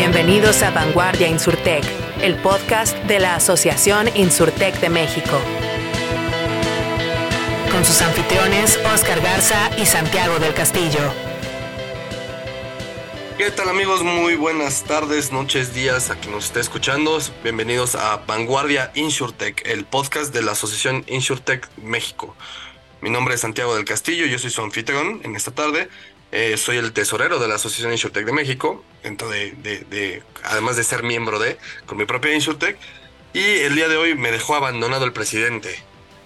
[0.00, 1.84] Bienvenidos a Vanguardia Insurtech,
[2.22, 5.40] el podcast de la Asociación Insurtech de México.
[7.72, 11.00] Con sus anfitriones Oscar Garza y Santiago del Castillo.
[13.38, 14.04] ¿Qué tal amigos?
[14.04, 17.18] Muy buenas tardes, noches, días a quien nos esté escuchando.
[17.42, 22.36] Bienvenidos a Vanguardia Insurtech, el podcast de la Asociación Insurtech México.
[23.00, 25.88] Mi nombre es Santiago del Castillo, yo soy su anfitrión en esta tarde.
[26.30, 30.84] Eh, soy el tesorero de la Asociación Insurtech de México, dentro de, de, además de
[30.84, 32.78] ser miembro de, con mi propia Insurtech.
[33.32, 35.82] Y el día de hoy me dejó abandonado el presidente.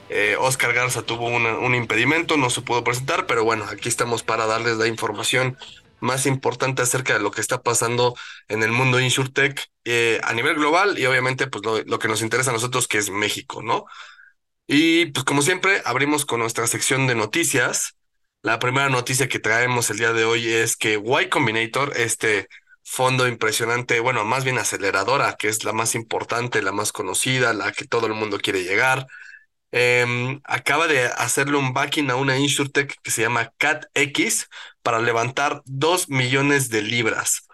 [0.09, 4.47] Eh, Oscar Garza tuvo un impedimento, no se pudo presentar, pero bueno, aquí estamos para
[4.47, 5.57] darles la información
[6.03, 8.15] más importante acerca de lo que está pasando
[8.49, 12.51] en el mundo InsurTech eh, a nivel global y obviamente pues lo, que nos interesa
[12.51, 13.87] a nosotros que es México, ¿no?
[14.67, 17.97] Y pues como siempre abrimos con nuestra sección de noticias.
[18.43, 22.49] La primera noticia que traemos el día de hoy es que Y Combinator, este
[22.85, 27.73] fondo impresionante, bueno, más bien aceleradora, que es la más importante, la más conocida, la
[27.73, 29.07] que todo el mundo quiere llegar,
[29.75, 34.51] Em, acaba de hacerle un backing a una insurtech que se llama CatX
[34.83, 37.49] para levantar 2 millones de libras.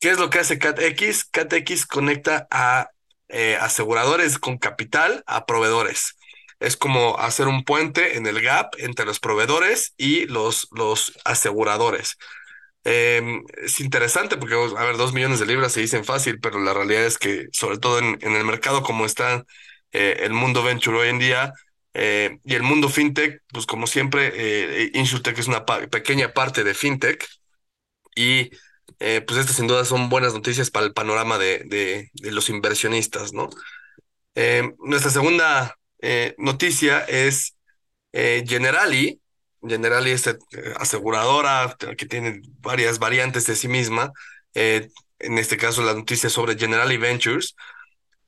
[0.00, 1.24] ¿Qué es lo que hace CatX?
[1.24, 2.90] CatX conecta a
[3.28, 6.16] eh, aseguradores con capital a proveedores.
[6.60, 12.16] Es como hacer un puente en el gap entre los proveedores y los, los aseguradores.
[12.84, 16.72] Em, es interesante porque, a ver, 2 millones de libras se dicen fácil, pero la
[16.72, 19.44] realidad es que, sobre todo en, en el mercado como está
[19.92, 21.52] eh, el mundo venture hoy en día
[21.94, 26.74] eh, y el mundo fintech, pues como siempre, eh, Insurtech es una pequeña parte de
[26.74, 27.26] fintech
[28.14, 28.50] y
[28.98, 33.48] pues estas sin duda son buenas noticias para el panorama de, de, los inversionistas, ¿no?
[34.78, 35.76] nuestra segunda
[36.38, 37.54] noticia es
[38.12, 39.20] Generali.
[39.62, 40.28] Generali es
[40.76, 44.12] aseguradora que tiene varias variantes de sí misma.
[44.54, 47.54] en este caso, la noticia sobre Generali Ventures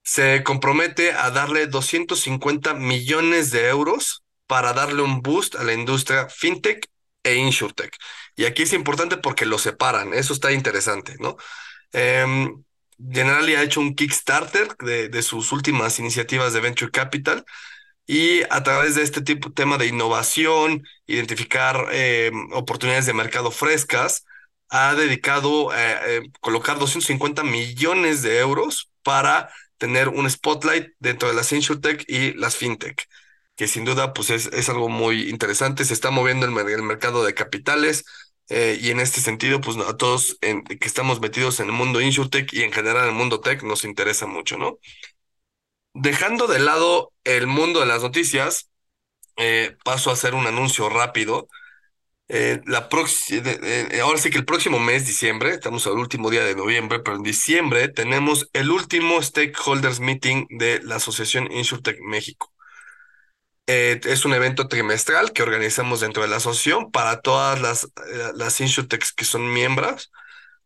[0.02, 6.28] se compromete a darle 250 millones de euros para darle un boost a la industria
[6.28, 6.86] fintech
[7.22, 7.96] e insurtech.
[8.36, 11.36] Y aquí es importante porque lo separan, eso está interesante, ¿no?
[11.94, 12.64] Um,
[13.10, 17.44] Generali ha hecho un Kickstarter de, sus últimas iniciativas de Venture Capital
[18.06, 24.24] y a través de este tipo tema de innovación, identificar em, oportunidades de mercado frescas,
[24.68, 31.28] ha dedicado a eh, eh, colocar 250 millones de euros para tener un spotlight dentro
[31.28, 33.08] de las insurtech y las fintech,
[33.56, 37.24] que sin duda pues es, es algo muy interesante, se está moviendo el, el mercado
[37.24, 38.04] de capitales
[38.52, 42.52] eh, y en este sentido pues a todos que estamos metidos en el mundo insurtech
[42.52, 44.78] y en general en el mundo tech nos interesa mucho, ¿no?
[45.94, 48.70] Dejando de lado el mundo de las noticias,
[49.36, 51.48] eh, paso a hacer un anuncio rápido
[52.28, 52.88] eh, la
[53.30, 57.16] eh, ahora sí que el próximo mes, diciembre, estamos al último día de noviembre, pero
[57.16, 62.52] en diciembre tenemos el último Stakeholders Meeting de la Asociación InsurTech México.
[63.66, 67.88] Eh, es un evento trimestral que organizamos dentro de la asociación para todas las,
[68.34, 70.12] las InsurTechs que son miembros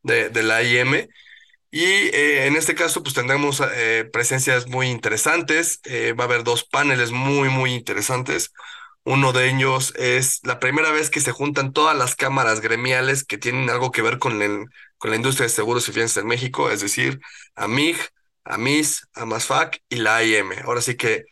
[0.03, 1.09] de, de la IM.
[1.71, 1.85] Y
[2.15, 3.63] en este caso, pues tendremos
[4.13, 5.81] presencias muy interesantes.
[6.19, 8.53] va a haber dos paneles muy, muy interesantes.
[9.05, 13.39] Uno de ellos es la primera vez que se juntan todas las cámaras gremiales que
[13.39, 14.67] tienen algo que ver con, el,
[14.99, 17.21] con la industria de seguros y fianzas en México, es decir,
[17.55, 17.97] AMIG,
[18.45, 20.51] AMIS, AMASFAC y la AIM.
[20.65, 21.25] Ahora sí que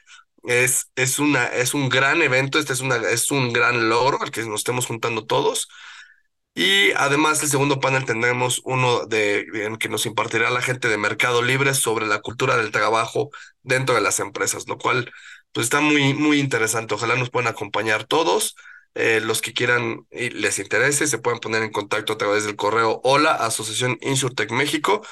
[0.47, 4.31] es, es, una, es un gran evento, este es, una, es un gran logro al
[4.31, 5.69] que nos estemos juntando todos.
[6.57, 10.97] Y además el segundo panel tendremos uno de, en que nos impartirá la gente de
[10.99, 13.31] Mercado Libre sobre la cultura del trabajo
[13.63, 15.11] dentro de las empresas, lo cual
[15.53, 16.95] pues está muy, muy interesante.
[16.95, 18.55] Ojalá nos puedan acompañar todos.
[18.95, 22.55] Eh, los que quieran y les interese se pueden poner en contacto a través del
[22.55, 25.03] correo hola asociación Insurtech México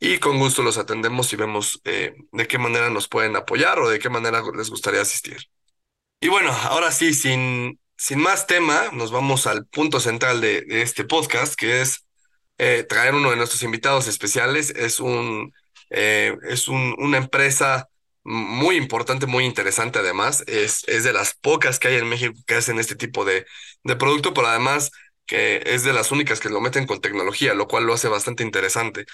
[0.00, 3.88] y con gusto los atendemos y vemos eh, de qué manera nos pueden apoyar o
[3.88, 5.36] de qué manera les gustaría asistir.
[6.20, 11.04] Y bueno, ahora sí, sin, sin más tema, nos vamos al punto central de, este
[11.04, 12.06] podcast, que es
[12.58, 14.70] eh, traer uno de nuestros invitados especiales.
[14.70, 15.52] Es, un,
[15.90, 17.88] es un, una empresa
[18.24, 20.44] muy importante, muy interesante además.
[20.46, 23.46] Es, es de las pocas que hay en México que hacen este tipo de,
[23.84, 24.90] de producto, pero además
[25.26, 28.42] que es de las únicas que lo meten con tecnología, lo cual lo hace bastante
[28.42, 29.06] interesante.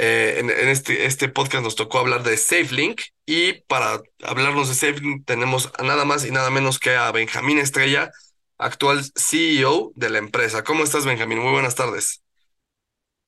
[0.00, 5.26] Eh, en, este, este podcast nos tocó hablar de SafeLink y para hablarnos de SafeLink
[5.26, 8.12] tenemos a nada más y nada menos que a Benjamín Estrella,
[8.58, 10.62] actual CEO de la empresa.
[10.62, 11.40] ¿Cómo estás, Benjamín?
[11.40, 12.22] Muy buenas tardes.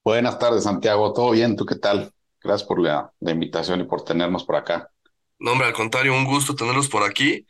[0.05, 1.13] Buenas tardes, Santiago.
[1.13, 1.57] ¿Todo bien?
[1.57, 2.13] ¿Tú qué tal?
[2.41, 4.93] Gracias por la, la invitación y por tenernos por acá.
[5.41, 7.47] No, hombre, al contrario, un gusto tenerlos por aquí.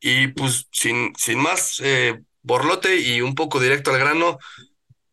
[0.00, 4.38] Y pues sin, sin más eh, borlote y un poco directo al grano,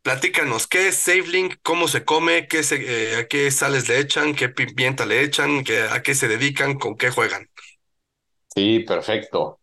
[0.03, 1.55] Platícanos, ¿qué es SafeLink?
[1.63, 2.47] ¿Cómo se come?
[2.47, 4.33] ¿Qué se, eh, ¿A qué sales le echan?
[4.35, 5.63] ¿Qué pimienta le echan?
[5.63, 6.77] ¿Qué, ¿A qué se dedican?
[6.79, 7.47] ¿Con qué juegan?
[8.53, 9.59] Sí, perfecto.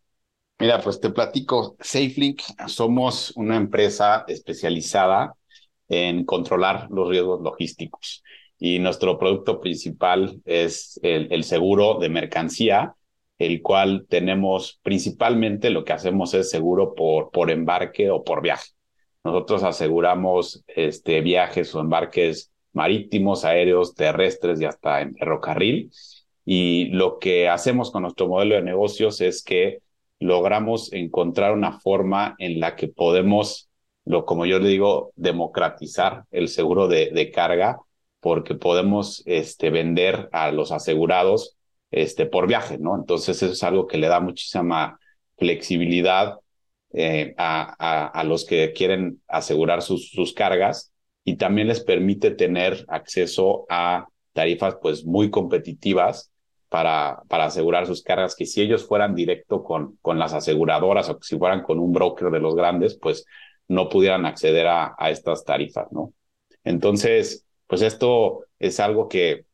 [0.59, 5.35] Mira, pues te platico, SafeLink somos una empresa especializada
[5.89, 8.23] en controlar los riesgos logísticos
[8.59, 12.95] y nuestro producto principal es el, el seguro de mercancía,
[13.39, 18.71] el cual tenemos principalmente lo que hacemos es seguro por, por embarque o por viaje.
[19.23, 25.91] Nosotros aseguramos este, viajes o embarques marítimos, aéreos, terrestres y hasta en ferrocarril.
[26.45, 29.79] Y lo que hacemos con nuestro modelo de negocios es que
[30.19, 33.69] logramos encontrar una forma en la que podemos,
[34.25, 37.79] como yo le digo, democratizar el seguro de, de carga,
[38.19, 41.57] porque podemos este, vender a los asegurados
[41.91, 42.95] este, por viaje, ¿no?
[42.95, 44.99] Entonces eso es algo que le da muchísima
[45.37, 46.37] flexibilidad
[46.93, 50.91] eh, a, a, los que quieren asegurar sus, sus cargas
[51.23, 56.31] y también les permite tener acceso a tarifas pues muy competitivas
[56.69, 61.19] para, para asegurar sus cargas, que si ellos fueran directo con, con las aseguradoras o
[61.21, 63.25] si fueran con un broker de los grandes, pues
[63.67, 66.13] no pudieran acceder a, a estas tarifas, ¿no?
[66.63, 69.45] Entonces, pues esto es algo que,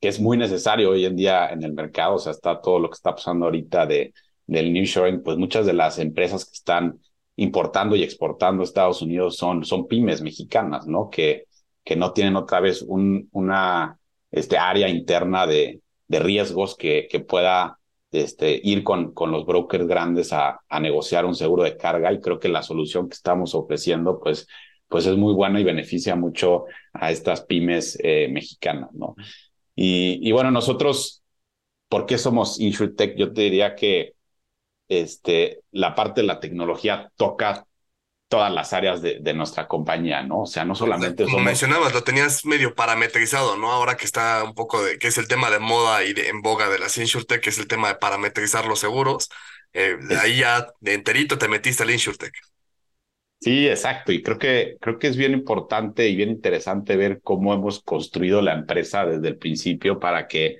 [0.00, 2.88] que es muy necesario hoy en día en el mercado, o sea, está todo lo
[2.88, 4.12] que está pasando ahorita de
[4.46, 7.00] del nearshoring, pues muchas de las empresas que están
[7.36, 11.10] importando y exportando a Estados Unidos son, son pymes mexicanas, ¿no?
[11.10, 11.44] Que,
[11.84, 13.98] que no tienen otra vez un, una
[14.30, 17.78] este, área interna de, de riesgos que, que pueda
[18.10, 22.20] este, ir con, con los brokers grandes a, a negociar un seguro de carga y
[22.20, 24.48] creo que la solución que estamos ofreciendo pues,
[24.88, 29.14] pues es muy buena y beneficia mucho a estas pymes eh, mexicanas, ¿no?
[29.74, 31.22] Y, y bueno, nosotros,
[31.88, 33.16] ¿por qué somos InsurTech?
[33.16, 34.15] Yo te diría que
[34.88, 37.66] este, la parte de la tecnología toca
[38.28, 40.42] todas las áreas de, de nuestra compañía, ¿no?
[40.42, 43.70] O sea, no solamente Como mencionabas, lo tenías medio parametrizado, ¿no?
[43.72, 46.42] Ahora que está un poco de, que es el tema de moda y de, en
[46.42, 49.28] boga de las InsurTech, que es el tema de parametrizar los seguros,
[49.72, 52.32] eh, ahí ya de enterito te metiste al InsurTech.
[53.38, 54.12] Sí, exacto.
[54.12, 58.42] Y creo que, creo que es bien importante y bien interesante ver cómo hemos construido
[58.42, 60.56] la empresa desde el principio para que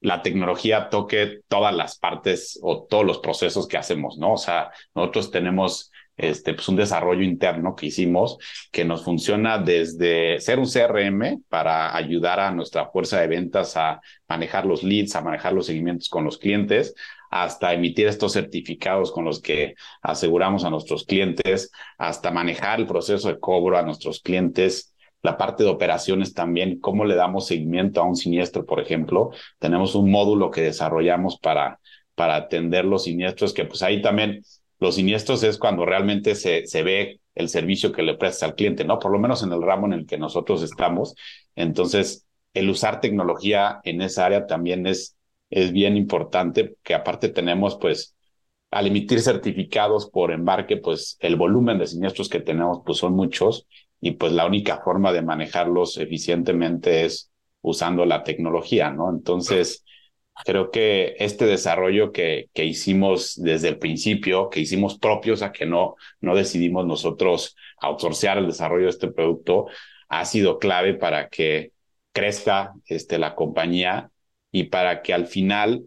[0.00, 4.34] la tecnología toque todas las partes o todos los procesos que hacemos, ¿no?
[4.34, 8.38] O sea, nosotros tenemos este, pues un desarrollo interno que hicimos
[8.72, 14.00] que nos funciona desde ser un CRM para ayudar a nuestra fuerza de ventas a
[14.28, 16.94] manejar los leads, a manejar los seguimientos con los clientes,
[17.30, 23.28] hasta emitir estos certificados con los que aseguramos a nuestros clientes, hasta manejar el proceso
[23.28, 28.04] de cobro a nuestros clientes, la parte de operaciones también, cómo le damos seguimiento a
[28.04, 29.30] un siniestro, por ejemplo.
[29.58, 31.80] Tenemos un módulo que desarrollamos para,
[32.14, 34.42] para atender los siniestros, que pues ahí también
[34.78, 38.84] los siniestros es cuando realmente se, se ve el servicio que le presta al cliente,
[38.84, 38.98] ¿no?
[38.98, 41.14] Por lo menos en el ramo en el que nosotros estamos.
[41.56, 45.16] Entonces, el usar tecnología en esa área también es,
[45.50, 48.16] es bien importante, que aparte tenemos, pues,
[48.70, 53.66] al emitir certificados por embarque, pues el volumen de siniestros que tenemos, pues son muchos
[54.00, 57.30] y pues la única forma de manejarlos eficientemente es
[57.62, 59.10] usando la tecnología, ¿no?
[59.10, 59.84] Entonces,
[60.44, 65.66] creo que este desarrollo que, que hicimos desde el principio, que hicimos propios, a que
[65.66, 69.66] no, no decidimos nosotros outsourcear el desarrollo de este producto,
[70.08, 71.72] ha sido clave para que
[72.12, 74.10] crezca este, la compañía
[74.50, 75.84] y para que al final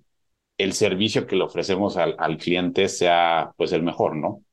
[0.57, 4.43] el servicio que le ofrecemos al, al cliente sea pues el mejor, ¿no?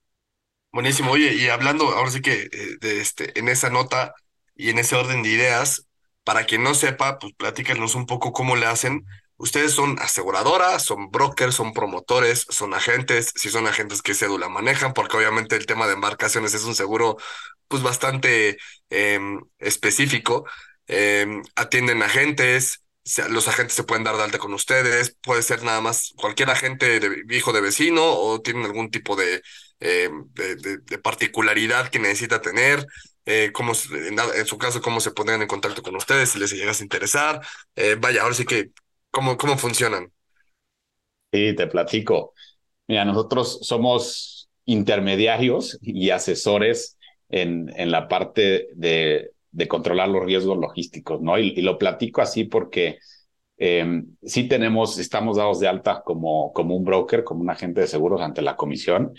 [0.73, 1.13] Buenísimo.
[1.13, 4.15] Oye, y hablando ahora sí que eh, de este, en esa nota
[4.55, 5.87] y en ese orden de ideas,
[6.25, 9.05] para quien no sepa, pues platícanos un poco cómo le hacen.
[9.39, 14.93] Ustedes son aseguradoras, son brokers, son promotores, son agentes, si son agentes, ¿qué cédula manejan?
[14.95, 17.17] Porque obviamente el tema de embarcaciones es un seguro
[17.69, 18.59] pues bastante
[18.91, 20.45] em, específico.
[20.87, 22.83] Em, atienden agentes,
[23.31, 27.01] los agentes se pueden dar de alta con ustedes, puede ser nada más cualquier agente
[27.01, 29.43] de, hijo de vecino o tienen algún tipo de
[29.81, 32.85] eh, de, particularidad que necesita tener,
[33.25, 36.83] eh, en, su caso, cómo se pondrían en contacto con ustedes si les llegas a
[36.83, 37.41] interesar.
[37.77, 38.71] Eh, vaya, ahora sí que,
[39.11, 40.13] ¿cómo, cómo funcionan?
[41.33, 42.35] Sí, te platico.
[42.89, 46.99] Mira, nosotros somos intermediarios y asesores
[47.29, 51.39] en, en la parte de, de controlar los riesgos logísticos, ¿no?
[51.39, 52.99] Y, lo platico así porque
[53.57, 57.87] eh, sí tenemos, estamos dados de alta como, como un broker, como un agente de
[57.87, 59.15] seguros ante la comisión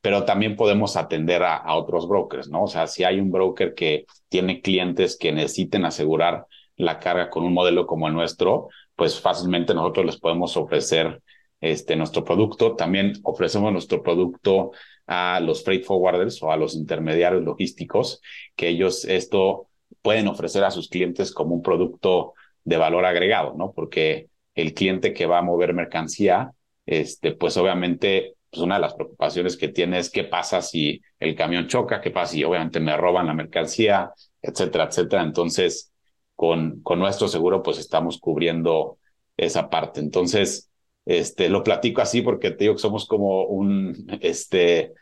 [0.00, 2.64] pero también podemos atender a, a, otros brokers, ¿no?
[2.64, 7.44] O sea, si hay un broker que tiene clientes que necesiten asegurar la carga con
[7.44, 11.22] un modelo como el nuestro, pues fácilmente nosotros les podemos ofrecer
[11.60, 12.76] este, nuestro producto.
[12.76, 14.72] También ofrecemos nuestro producto
[15.06, 18.20] a los freight forwarders o a los intermediarios logísticos,
[18.56, 19.68] que ellos esto
[20.04, 23.72] pueden ofrecer a sus clientes como un producto de valor agregado, ¿no?
[23.72, 26.52] Porque el cliente que va a mover mercancía,
[26.84, 31.34] este, pues obviamente, pues una de las preocupaciones que tiene es qué pasa si el
[31.34, 35.22] camión choca, qué pasa si obviamente me roban la mercancía, etcétera, etcétera.
[35.22, 35.90] Entonces,
[36.34, 38.98] con, con nuestro seguro, pues estamos cubriendo
[39.38, 40.00] esa parte.
[40.00, 40.70] Entonces,
[41.06, 44.92] este, lo platico así porque te digo que somos como un, este,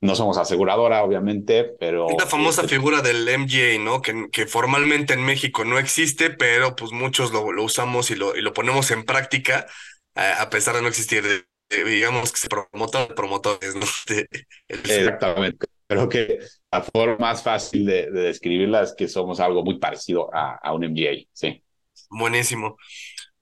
[0.00, 2.06] no somos aseguradora, obviamente, pero...
[2.18, 4.00] La famosa este, figura del MGA, ¿no?
[4.00, 8.34] Que, que formalmente en México no existe, pero pues muchos lo, lo usamos y lo,
[8.34, 9.66] y lo ponemos en práctica,
[10.14, 11.46] a, a pesar de no existir.
[11.68, 13.86] digamos que se promota promotores, ¿no?
[14.06, 14.26] De,
[14.68, 15.66] Exactamente.
[15.86, 16.38] Creo que
[16.70, 20.72] la forma más fácil de, de, describirla es que somos algo muy parecido a, a
[20.72, 21.62] un MGA, sí.
[22.08, 22.76] Buenísimo.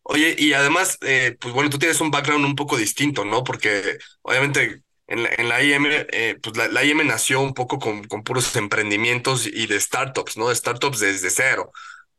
[0.03, 3.45] Oye, y además, eh, pues bueno, tú tienes un background un poco distinto, ¿no?
[3.45, 7.79] Porque obviamente en la, en la IM, eh, pues la, la, IM nació un poco
[7.79, 10.49] con, con puros emprendimientos y de startups, ¿no?
[10.51, 11.73] De startups desde cero.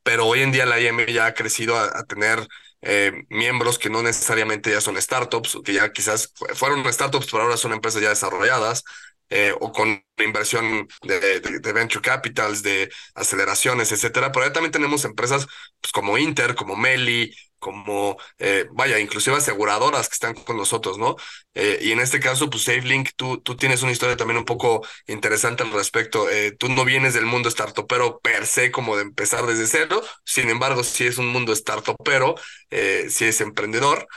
[0.04, 2.48] Pero hoy en día la IM ya ha crecido a, tener
[2.82, 7.58] eh, miembros que no necesariamente ya son startups, que ya quizás fueron startups, pero ahora
[7.58, 8.84] son empresas ya desarrolladas.
[9.30, 14.32] Eh, o con inversión de, venture capitals, de aceleraciones, etcétera.
[14.32, 15.46] Pero también tenemos empresas
[15.80, 21.16] pues, como Inter, como Meli, como, eh, vaya, inclusive aseguradoras que están con nosotros, ¿no?
[21.54, 24.86] Eh, y en este caso, pues SafeLink, tú, tú tienes una historia también un poco
[25.08, 26.26] interesante al respecto.
[26.58, 30.84] Tú no vienes del mundo startupero per se como de empezar desde cero, sin embargo,
[30.84, 32.36] si es un mundo startupero,
[33.10, 34.08] si es emprendedor.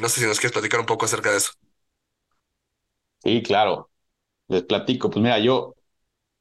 [0.00, 1.52] no sé si nos quieres platicar un poco acerca de eso.
[3.22, 3.90] Sí, claro.
[4.48, 5.10] Les platico.
[5.10, 5.74] Pues mira, yo,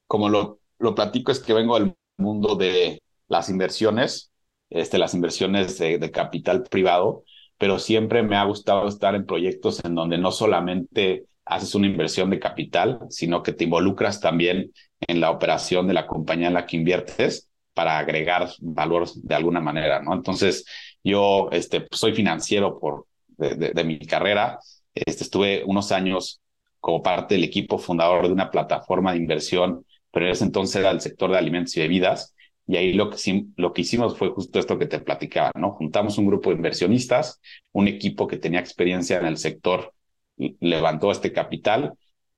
[0.07, 4.31] como lo, lo platico, es que vengo del mundo de las inversiones
[4.69, 7.23] este, las inversiones de, capital privado,
[7.57, 12.29] pero siempre me ha gustado estar en proyectos en donde no solamente haces una inversión
[12.29, 14.71] de capital, sino que te involucras también
[15.07, 19.61] en la operación de la compañía en la que inviertes para agregar valor de alguna
[19.61, 20.13] manera, ¿no?
[20.13, 20.65] Entonces,
[21.03, 24.59] yo este, pues soy financiero por, de, de, de mi carrera,
[24.93, 26.41] este, estuve unos años
[26.79, 30.91] como parte del equipo fundador de una plataforma de inversión, pero en ese entonces era
[30.91, 34.59] el sector de alimentos y bebidas, y ahí lo que, lo que hicimos fue justo
[34.59, 35.71] esto que te platicaba, ¿no?
[35.71, 37.39] Juntamos un grupo de inversionistas,
[37.71, 39.93] un equipo que tenía experiencia en el sector
[40.37, 41.93] levantó este capital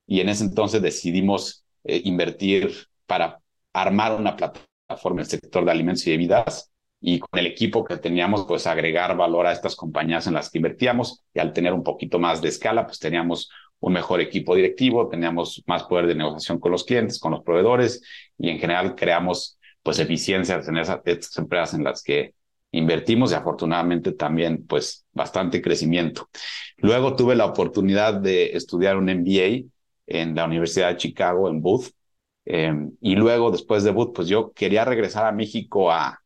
[0.08, 2.72] y en ese entonces decidimos eh, invertir
[3.05, 3.39] para
[3.74, 7.98] armar una plataforma en el sector de alimentos y bebidas y con el equipo que
[7.98, 11.84] teníamos, pues agregar valor a estas compañías en las que invertíamos y al tener un
[11.84, 16.59] poquito más de escala, pues teníamos un mejor equipo directivo, teníamos más poder de negociación
[16.59, 18.01] con los clientes, con los proveedores
[18.38, 21.01] y en general creamos pues eficiencias en esas,
[21.38, 22.33] empresas en las que
[22.71, 26.27] invertimos y afortunadamente también pues bastante crecimiento.
[26.77, 29.69] Luego tuve la oportunidad de estudiar un MBA
[30.07, 31.91] en la Universidad de Chicago en Booth
[32.45, 36.21] eh, y luego después de Booth pues yo quería regresar a México a,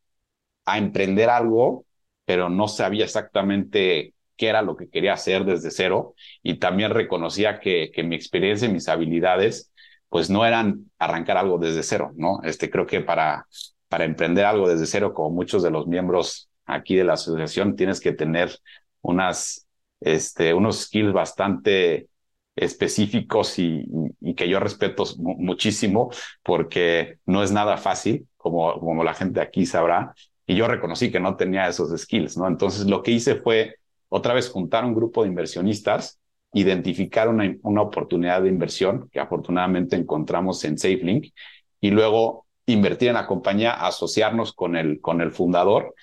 [0.66, 1.86] a emprender algo
[2.26, 7.60] pero no sabía exactamente qué era lo que quería hacer desde cero y también reconocía
[7.60, 9.72] que, que mi experiencia y mis habilidades
[10.10, 12.40] pues no eran arrancar algo desde cero, ¿no?
[12.44, 13.48] Este, creo que para,
[13.88, 18.00] para emprender algo desde cero, como muchos de los miembros aquí de la asociación, tienes
[18.00, 18.52] que tener
[19.02, 19.68] unas,
[20.02, 22.10] este, unos skills bastante
[22.56, 23.86] específicos y,
[24.22, 26.12] y que yo respeto muchísimo
[26.44, 30.14] porque no es nada fácil, como, como la gente aquí sabrá,
[30.46, 32.48] y yo reconocí que no tenía esos skills, ¿no?
[32.48, 33.78] Entonces lo que hice fue
[34.16, 36.20] otra vez juntar un grupo de inversionistas
[36.54, 41.34] identificar una, una oportunidad de inversión que afortunadamente encontramos en SafeLink
[41.82, 45.96] y luego invertir en la compañía, asociarnos con el, con el fundador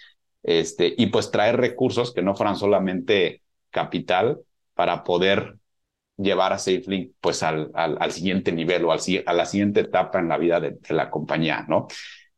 [0.43, 4.41] este, y pues traer recursos que no fueran solamente capital
[4.75, 5.57] para poder
[6.17, 10.29] llevar a SafeLink pues al, al, siguiente nivel o al, a la siguiente etapa en
[10.29, 11.87] la vida de, de la compañía, ¿no?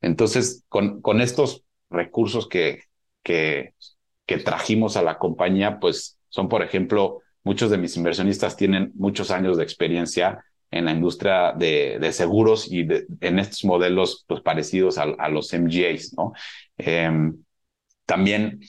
[0.03, 2.83] Entonces, con, con estos recursos que,
[3.23, 3.75] que,
[4.27, 9.31] que trajimos a la compañía, pues son, por ejemplo, muchos de mis inversionistas tienen muchos
[9.31, 12.87] años de experiencia en la industria de, seguros y
[13.21, 16.33] en estos modelos pues, parecidos a, a los MGAs, ¿no?
[16.79, 17.11] Eh,
[18.07, 18.61] también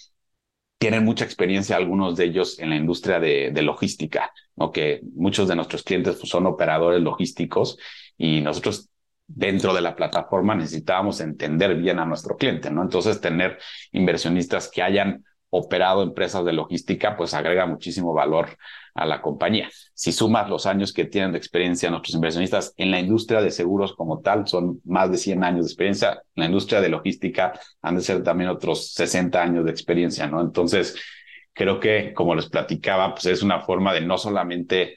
[0.78, 4.72] tienen mucha experiencia algunos de ellos en la industria de, de logística, ¿no?
[4.72, 7.78] Que muchos de nuestros clientes pues, son operadores logísticos
[8.18, 8.90] y nosotros
[9.26, 12.82] dentro de la plataforma necesitábamos entender bien a nuestro cliente, ¿no?
[12.82, 13.58] Entonces, tener
[13.94, 15.24] inversionistas que hayan
[15.56, 18.58] operado empresas de logística, pues agrega muchísimo valor
[18.96, 19.70] a la compañía.
[19.94, 23.94] Si sumas los años que tienen de experiencia nuestros inversionistas en la industria de seguros
[23.94, 26.24] como tal, son más de 100 años de experiencia.
[26.36, 30.42] En la industria de logística han de ser también otros 60 años de experiencia, ¿no?
[30.42, 30.96] Entonces,
[31.54, 34.96] creo que, como les platicaba, pues es una forma de no solamente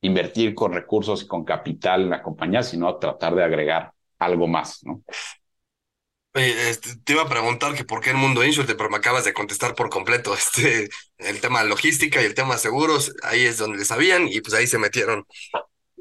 [0.00, 4.80] invertir con recursos y con capital en la compañía, sino tratar de agregar algo más,
[4.84, 5.02] ¿no?
[6.38, 9.32] Este, te iba a preguntar que por qué el mundo insurte, pero me acabas de
[9.32, 10.34] contestar por completo.
[10.38, 14.54] Este, el tema logística y el tema seguros, ahí es donde le sabían y pues
[14.54, 15.26] ahí se metieron.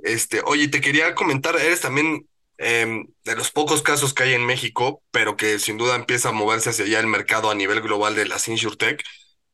[0.03, 2.27] Este, oye, te quería comentar, eres también
[2.57, 6.31] em, de los pocos casos que hay en México, pero que sin duda empieza a
[6.31, 9.03] moverse hacia allá el mercado a nivel global de las InsurTech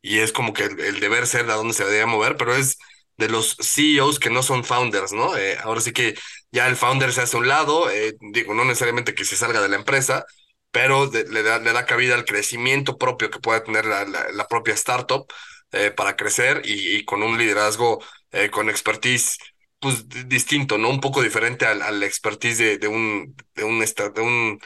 [0.04, 2.78] y es como que el, deber ser a dónde se debería mover, pero es
[3.18, 5.38] de los CEOs que no son founders, ¿no?
[5.38, 6.16] Eh, ahora sí que
[6.52, 9.62] ya el founder se hace a un lado, eh, digo, no necesariamente que se salga
[9.62, 10.25] de la empresa,
[10.74, 14.74] pero le, da, le da cabida al crecimiento propio que pueda tener la, la, propia
[14.74, 15.27] startup
[15.72, 19.38] eh, para crecer y, con un liderazgo eh, con expertise
[19.80, 20.89] pues distinto, ¿no?
[20.89, 24.60] Un poco diferente al, al expertise de, de, un, de, un,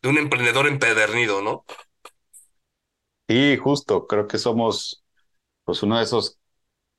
[0.00, 1.66] de un emprendedor empedernido, ¿no?
[3.28, 5.04] Sí, justo, creo que somos
[5.64, 6.38] pues uno de esos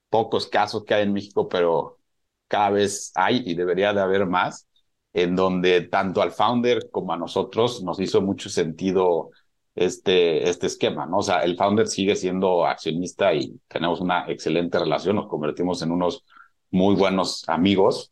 [0.09, 1.99] pocos casos que hay en México, pero
[2.47, 4.67] cada vez hay y debería de haber más
[5.15, 9.31] en donde tanto al founder como a nosotros nos hizo mucho sentido
[9.73, 11.19] este, este esquema, ¿no?
[11.19, 15.91] O sea, el founder sigue siendo accionista y tenemos una excelente relación, nos convertimos en
[15.91, 16.25] unos
[16.69, 18.11] muy buenos amigos.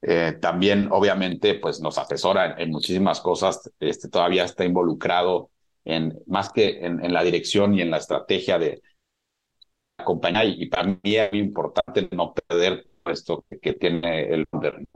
[0.00, 5.50] Eh, también, obviamente, pues nos asesora en, muchísimas cosas, este, todavía está involucrado
[5.84, 8.80] en más que en, en la dirección y en la estrategia de
[9.98, 14.86] la compañía y, para mí es importante no perder esto que, tiene el founder.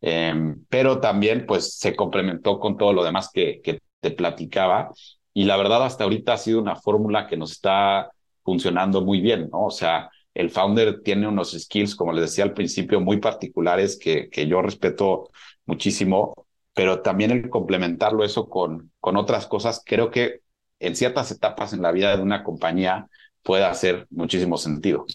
[0.00, 3.60] Em, pero también pues se complementó con todo lo demás que,
[4.00, 4.92] te platicaba
[5.34, 8.12] y la verdad hasta ahorita ha sido una fórmula que nos está
[8.44, 9.66] funcionando muy bien, ¿no?
[9.66, 14.28] O sea, el founder tiene unos skills, como les decía al principio, muy particulares que,
[14.30, 15.30] que yo respeto
[15.66, 16.32] muchísimo,
[16.74, 20.42] pero también el complementarlo eso con, con otras cosas, creo que
[20.78, 23.08] en ciertas etapas en la vida de una compañía
[23.42, 25.06] puede hacer muchísimo sentido.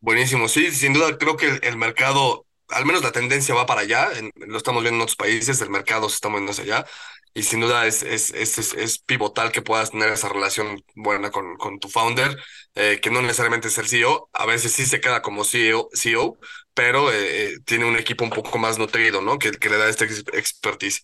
[0.00, 4.10] Buenísimo, sí, sin duda creo que el mercado al menos la tendencia va para allá,
[4.34, 6.86] lo estamos viendo en otros países, el mercado se está moviendo hacia allá,
[7.34, 11.56] y sin duda es, es, es, es, pivotal que puedas tener esa relación buena con,
[11.56, 12.36] con tu founder,
[12.74, 16.38] eh, que no necesariamente es el CEO, a veces sí se queda como CEO, CEO
[16.74, 19.38] pero eh, eh, tiene un equipo un poco más nutrido, ¿no?
[19.38, 21.02] Que, que le da esta expertise.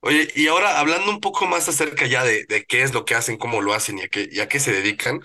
[0.00, 3.14] Oye, y ahora hablando un poco más acerca ya de, de qué es lo que
[3.14, 5.20] hacen, cómo lo hacen y a qué, y a qué se dedican,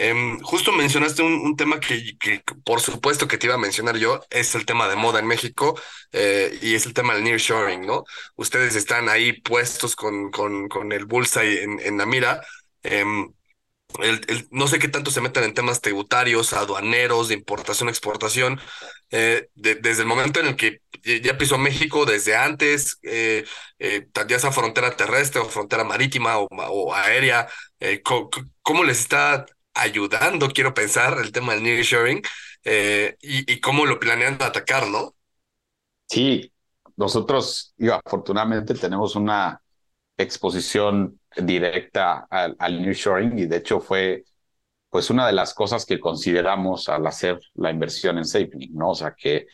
[0.00, 2.16] Em, justo mencionaste un, tema que,
[2.64, 5.76] por supuesto que te iba a mencionar yo, es el tema de moda en México
[6.12, 8.04] eh, y es el tema del nearshoring, ¿no?
[8.36, 12.40] Ustedes están ahí puestos con, con, con el bullseye en, en la mira.
[12.84, 13.32] Em,
[14.52, 18.60] no sé qué tanto se meten en temas tributarios, aduaneros, de importación, exportación,
[19.10, 20.80] eh, desde el momento en el que
[21.22, 23.44] ya pisó México, desde antes, eh,
[24.28, 27.48] ya sea frontera terrestre o frontera marítima o, aérea,
[28.04, 28.30] ¿cómo,
[28.62, 29.46] ¿cómo, les está
[29.80, 32.22] ayudando, quiero pensar, el tema del nearshoring
[32.64, 35.14] eh, y, cómo lo planean atacar, ¿no?
[36.06, 36.52] Sí,
[36.96, 39.62] nosotros, afortunadamente tenemos una
[40.16, 44.24] exposición directa al, al nearshoring y de hecho fue
[44.90, 48.90] pues una de las cosas que consideramos al hacer la inversión en SafeLink, ¿no?
[48.90, 49.46] O sea que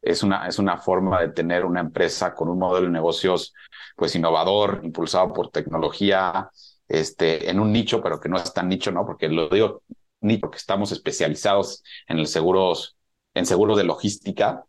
[0.00, 3.54] es una, es una forma de tener una empresa con un modelo de negocios
[3.96, 6.50] pues innovador, impulsado por tecnología,
[6.92, 9.06] este, en un nicho, pero que no es tan nicho, ¿no?
[9.06, 9.82] Porque lo digo
[10.20, 12.96] nicho porque estamos especializados en el seguros,
[13.34, 14.64] en seguros de logística,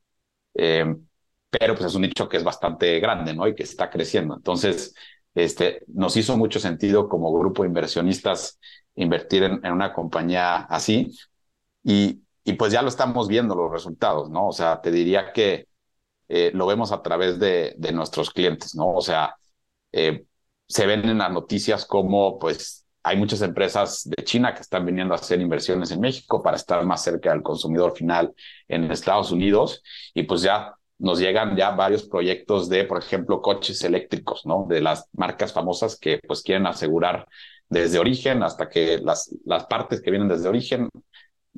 [0.56, 0.96] eh,
[1.50, 3.48] pero pues es un nicho que es bastante grande, ¿no?
[3.48, 4.36] Y que está creciendo.
[4.36, 4.96] Entonces,
[5.36, 8.60] este, nos hizo mucho sentido como grupo de inversionistas
[8.96, 11.12] invertir en, en una compañía así
[11.84, 14.48] y, y, pues ya lo estamos viendo los resultados, ¿no?
[14.48, 15.68] O sea, te diría que
[16.30, 18.94] eh, lo vemos a través de, de nuestros clientes, ¿no?
[18.94, 19.36] O sea,
[19.92, 20.26] eh,
[20.67, 25.13] se ven en las noticias como pues hay muchas empresas de China que están viniendo
[25.13, 28.34] a hacer inversiones en México para estar más cerca del consumidor final
[28.67, 33.84] en Estados Unidos y pues ya nos llegan ya varios proyectos de, por ejemplo, coches
[33.84, 34.65] eléctricos, ¿no?
[34.69, 37.28] De las marcas famosas que pues quieren asegurar
[37.67, 40.89] desde origen hasta que las, las partes que vienen desde origen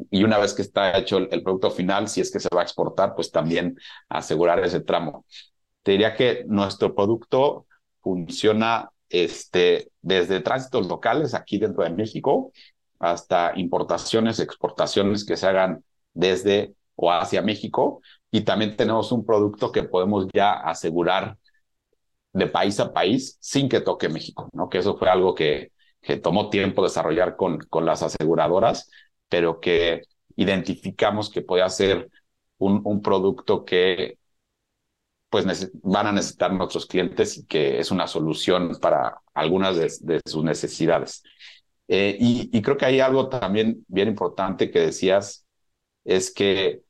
[0.09, 2.61] y una vez que está hecho el, el producto final, si es que se va
[2.61, 3.77] a exportar, pues también
[4.09, 5.25] asegurar ese tramo.
[5.83, 7.67] Te diría que nuestro producto
[8.01, 12.51] funciona este, desde tránsitos locales aquí dentro de México
[12.99, 18.01] hasta importaciones, exportaciones que se hagan desde o hacia México.
[18.31, 21.37] Y también tenemos un producto que podemos ya asegurar
[22.33, 24.69] de país a país sin que toque México, ¿no?
[24.69, 28.89] Que eso fue algo que, que tomó tiempo desarrollar con, con las aseguradoras,
[29.29, 30.03] pero que
[30.35, 32.09] identificamos que puede ser
[32.57, 34.17] un, un producto que
[35.35, 40.45] pues van a necesitar nuestros clientes y que es una solución para algunas de, sus
[40.45, 41.23] necesidades.
[41.89, 45.45] Eh, y, y creo que hay algo también bien importante que decías,
[46.05, 46.83] es que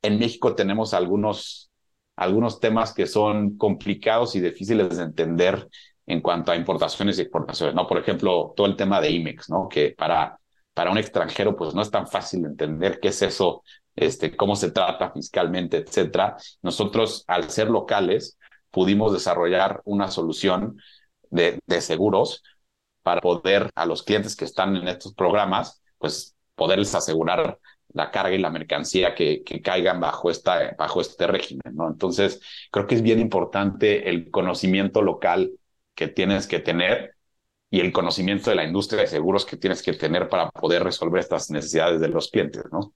[0.00, 1.70] en México tenemos algunos,
[2.16, 5.68] algunos temas que son complicados y difíciles de entender
[6.06, 7.86] en cuanto a importaciones y exportaciones, ¿no?
[7.86, 9.68] Por ejemplo, todo el tema de IMEX, ¿no?
[9.68, 10.40] Que para,
[10.72, 13.62] para un extranjero, pues no es tan fácil entender qué es eso,
[14.00, 16.36] este, cómo se trata fiscalmente, etcétera.
[16.62, 18.38] Nosotros, al ser locales,
[18.70, 20.78] pudimos desarrollar una solución
[21.30, 22.42] de, seguros
[23.02, 27.58] para poder a los clientes que están en estos programas, pues poderles asegurar
[27.88, 31.88] la carga y la mercancía que, que caigan bajo, esta, bajo este régimen, ¿no?
[31.88, 35.52] Entonces, creo que es bien importante el conocimiento local
[35.94, 37.14] que tienes que tener
[37.70, 41.20] y el conocimiento de la industria de seguros que tienes que tener para poder resolver
[41.20, 42.92] estas necesidades de los clientes, ¿no?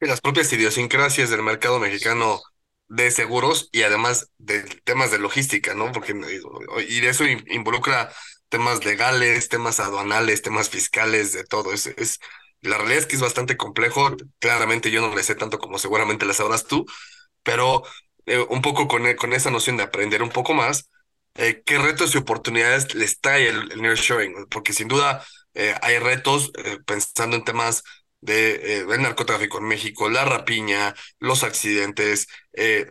[0.00, 2.40] Las propias idiosincrasias del mercado mexicano
[2.88, 5.90] de seguros y además de temas de logística, ¿no?
[5.92, 6.14] Porque
[6.88, 8.12] y eso involucra
[8.48, 11.72] temas legales, temas aduanales, temas fiscales, de todo.
[11.72, 12.20] Es, es,
[12.60, 14.14] la realidad es que es bastante complejo.
[14.38, 16.86] Claramente yo no le sé tanto como seguramente le sabrás tú,
[17.42, 17.82] pero
[18.26, 20.90] eh, un poco con, con esa noción de aprender un poco más,
[21.34, 24.46] eh, ¿qué retos y oportunidades les trae el, el nearshoring?
[24.50, 26.52] Porque sin duda eh, hay retos
[26.86, 27.82] pensando en temas
[28.20, 32.28] de, del narcotráfico en México, la rapiña, los accidentes,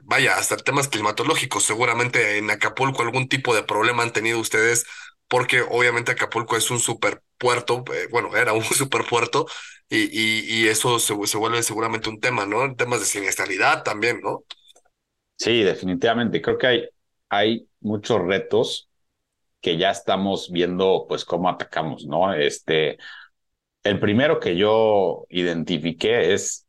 [0.04, 1.64] vaya, hasta temas climatológicos.
[1.64, 4.86] Seguramente en Acapulco algún tipo de problema han tenido ustedes
[5.28, 9.46] porque obviamente Acapulco es un superpuerto, eh, bueno, era un superpuerto,
[9.90, 12.76] y, y, y eso se, se, vuelve seguramente un tema, ¿no?
[12.76, 14.44] Temas de siniestralidad también, ¿no?
[15.38, 16.42] Sí, definitivamente.
[16.42, 16.90] Creo que hay,
[17.30, 18.90] hay muchos retos
[19.62, 22.34] que ya estamos viendo, pues, cómo atacamos, ¿no?
[22.34, 22.98] Este,
[23.90, 26.68] el primero que yo identifiqué es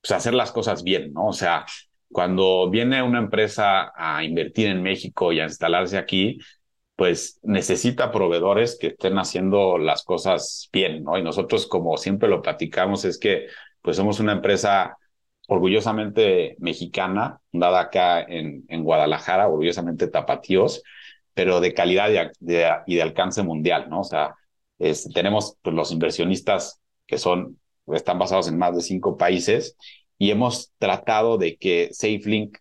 [0.00, 1.28] pues, hacer las cosas bien, ¿no?
[1.28, 1.66] O sea,
[2.10, 6.38] cuando viene una empresa a invertir en México y a instalarse aquí,
[6.96, 11.18] pues necesita proveedores que estén haciendo las cosas bien, ¿no?
[11.18, 13.46] Y nosotros, como siempre lo platicamos, es que
[13.82, 14.96] pues somos una empresa
[15.48, 20.82] orgullosamente mexicana, fundada acá en, en Guadalajara, orgullosamente tapatíos,
[21.34, 24.00] pero de calidad y de, y de alcance mundial, ¿no?
[24.00, 24.34] O sea,
[24.78, 29.76] es, tenemos pues, los inversionistas que son, están basados en más de cinco países
[30.18, 32.58] y hemos tratado de que SafeLink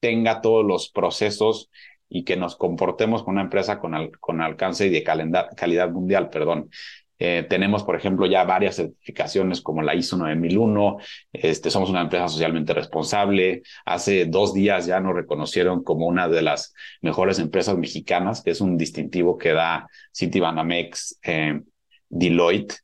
[0.00, 1.70] tenga todos los procesos
[2.08, 6.30] y que nos comportemos con una empresa con, al, con alcance y de calidad mundial,
[6.30, 6.70] perdón.
[7.18, 10.98] Eh, tenemos, por ejemplo, ya varias certificaciones como la ISO 9001.
[11.32, 13.62] Este, somos una empresa socialmente responsable.
[13.84, 18.60] Hace dos días ya nos reconocieron como una de las mejores empresas mexicanas, que es
[18.60, 21.60] un distintivo que da Citibanamex, eh,
[22.08, 22.76] Deloitte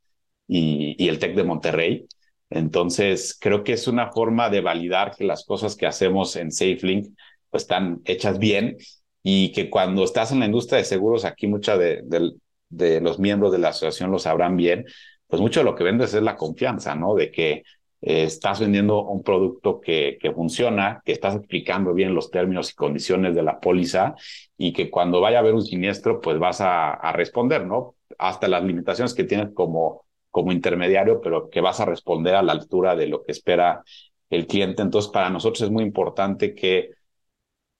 [0.46, 2.06] y, y el TEC de Monterrey.
[2.50, 7.14] Entonces, creo que es una forma de validar que las cosas que hacemos en SafeLink
[7.48, 8.76] pues, están hechas bien
[9.22, 12.32] y que cuando estás en la industria de seguros, aquí muchos de, de,
[12.70, 14.86] los miembros de la asociación lo sabrán bien,
[15.26, 17.14] pues mucho de lo que vendes es la confianza, ¿no?
[17.14, 17.62] De que
[18.02, 22.74] eh, estás vendiendo un producto que, que funciona, que estás explicando bien los términos y
[22.74, 24.14] condiciones de la póliza
[24.56, 27.94] y que cuando vaya a haber un siniestro, pues vas a, a responder, ¿no?
[28.18, 32.52] Hasta las limitaciones que tienes como, como intermediario, pero que vas a responder a la
[32.52, 33.82] altura de lo que espera
[34.30, 34.82] el cliente.
[34.82, 36.90] Entonces, para nosotros es muy importante que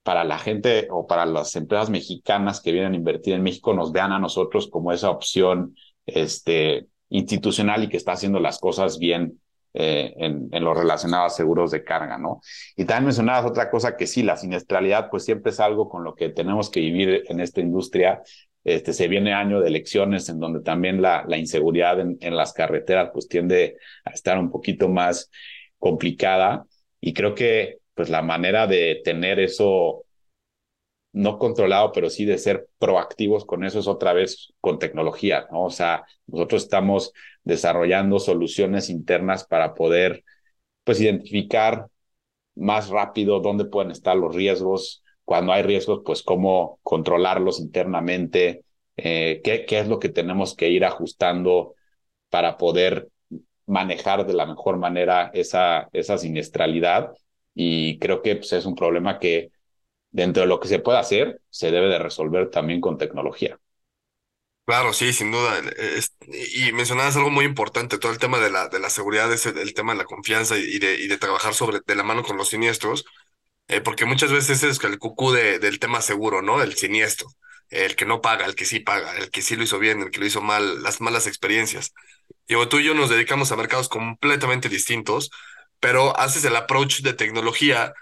[0.02, 3.92] para la gente o para las empresas mexicanas que vienen a invertir en México nos
[3.92, 9.40] vean a nosotros como esa opción este, institucional y que está haciendo las cosas bien
[9.72, 12.40] eh, en, lo relacionado a seguros de carga, ¿no?
[12.76, 16.14] Y también mencionabas otra cosa que sí, la siniestralidad, pues siempre es algo con lo
[16.14, 18.22] que tenemos que vivir en esta industria.
[18.64, 22.52] Este, se viene año de elecciones en donde también la, la inseguridad en, en las
[22.52, 25.30] carreteras pues tiende a estar un poquito más
[25.78, 26.66] complicada
[27.00, 30.06] y creo que pues la manera de tener eso
[31.12, 35.64] no controlado, pero sí de ser proactivos con eso es otra vez con tecnología, ¿no?
[35.64, 37.12] O sea, nosotros estamos
[37.44, 40.24] desarrollando soluciones internas para poder,
[40.82, 41.88] pues, identificar
[42.54, 48.64] más rápido dónde pueden estar los riesgos, cuando hay riesgos, pues, cómo controlarlos internamente,
[48.96, 51.74] eh, qué, qué es lo que tenemos que ir ajustando
[52.30, 53.10] para poder
[53.66, 57.12] manejar de la mejor manera esa, esa siniestralidad
[57.54, 59.50] y creo que pues, es un problema que
[60.10, 63.58] dentro de lo que se puede hacer, se debe de resolver también con tecnología.
[64.66, 65.60] Claro, sí, sin duda.
[66.54, 69.74] y mencionabas algo muy importante, todo el tema de la, de la seguridad, es el,
[69.74, 72.50] tema de la confianza y de, y de trabajar sobre, de la mano con los
[72.50, 73.04] siniestros,
[73.68, 76.62] eh, porque muchas veces es el cucú de, del tema seguro, ¿no?
[76.62, 77.28] El siniestro,
[77.70, 80.10] el que no paga, el que sí paga, el que sí lo hizo bien, el
[80.10, 81.92] que lo hizo mal, las malas experiencias.
[82.46, 85.30] Y tú y yo nos dedicamos a mercados completamente distintos,
[85.80, 87.92] pero haces el approach de tecnología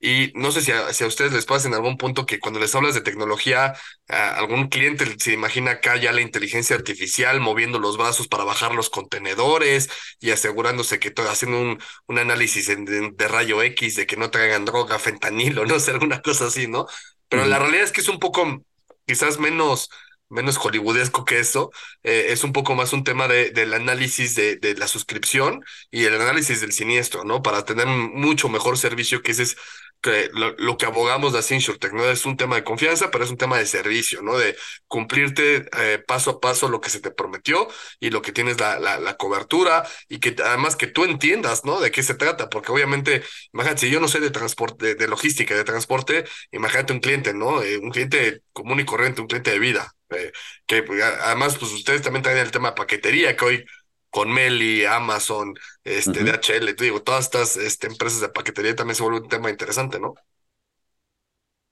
[0.00, 2.60] Y no sé si a, si a ustedes les pasa en algún punto que cuando
[2.60, 3.74] les hablas de tecnología,
[4.08, 8.74] a algún cliente se imagina acá ya la inteligencia artificial moviendo los brazos para bajar
[8.76, 9.88] los contenedores
[10.20, 14.16] y asegurándose que todo, haciendo un, un análisis en- de, de rayo X de que
[14.16, 16.86] no traigan droga, fentanilo, no sé, alguna cosa así, ¿no?
[17.28, 18.62] Pero la realidad es que es un poco,
[19.06, 19.90] quizás menos,
[20.28, 21.70] menos hollywoodesco que eso.
[22.02, 26.04] eh, es un poco más un tema de, del análisis de, de la suscripción y
[26.04, 27.42] el análisis del siniestro, ¿no?
[27.42, 29.56] Para tener mucho mejor servicio, que ese es
[30.32, 32.04] lo, que abogamos de InsurTech, ¿no?
[32.08, 34.38] Es un tema de confianza, pero es un tema de servicio, ¿no?
[34.38, 37.68] De cumplirte eh, paso a paso lo que se te prometió
[38.00, 41.80] y lo que tienes la, la, la cobertura y que además que tú entiendas, ¿no?
[41.80, 45.08] De qué se trata, porque obviamente, imagínate, si yo no sé de transporte, de, de
[45.08, 47.62] logística, de transporte, imagínate un cliente, ¿no?
[47.62, 49.94] Eh, un cliente común y corriente, un cliente de vida.
[50.10, 50.32] Eh,
[50.66, 53.64] que pues, además, pues ustedes también traen el tema de paquetería, que hoy
[54.10, 56.24] con Meli, Amazon, este.
[56.24, 60.00] DHL, te digo, todas estas este, empresas de paquetería también se vuelve un tema interesante,
[60.00, 60.14] ¿no?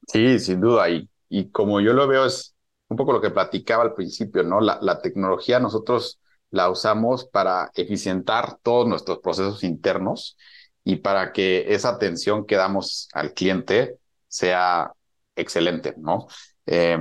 [0.06, 0.88] Sí, sin duda.
[0.90, 2.54] Y, y como yo lo veo es
[2.88, 4.60] un poco lo que platicaba al principio, ¿no?
[4.60, 6.20] La, la tecnología nosotros
[6.50, 10.36] la usamos para eficientar todos nuestros procesos internos
[10.84, 14.92] y para que esa atención que damos al cliente sea
[15.34, 16.28] excelente, ¿no?
[16.66, 16.96] Eh,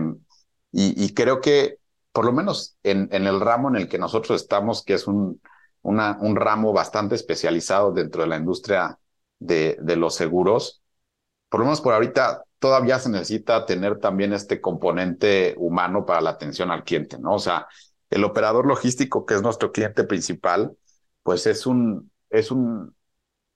[0.77, 1.77] y, creo que
[2.11, 5.41] por lo menos en, el ramo en el que nosotros estamos, que es un,
[5.81, 8.99] un ramo bastante especializado dentro de la industria
[9.39, 10.81] de, de los seguros,
[11.47, 16.31] por lo menos por ahorita todavía se necesita tener también este componente humano para la
[16.31, 17.35] atención al cliente, ¿no?
[17.35, 17.67] O sea,
[18.09, 20.75] el operador logístico, que es nuestro cliente principal,
[21.23, 22.95] pues es un, es un,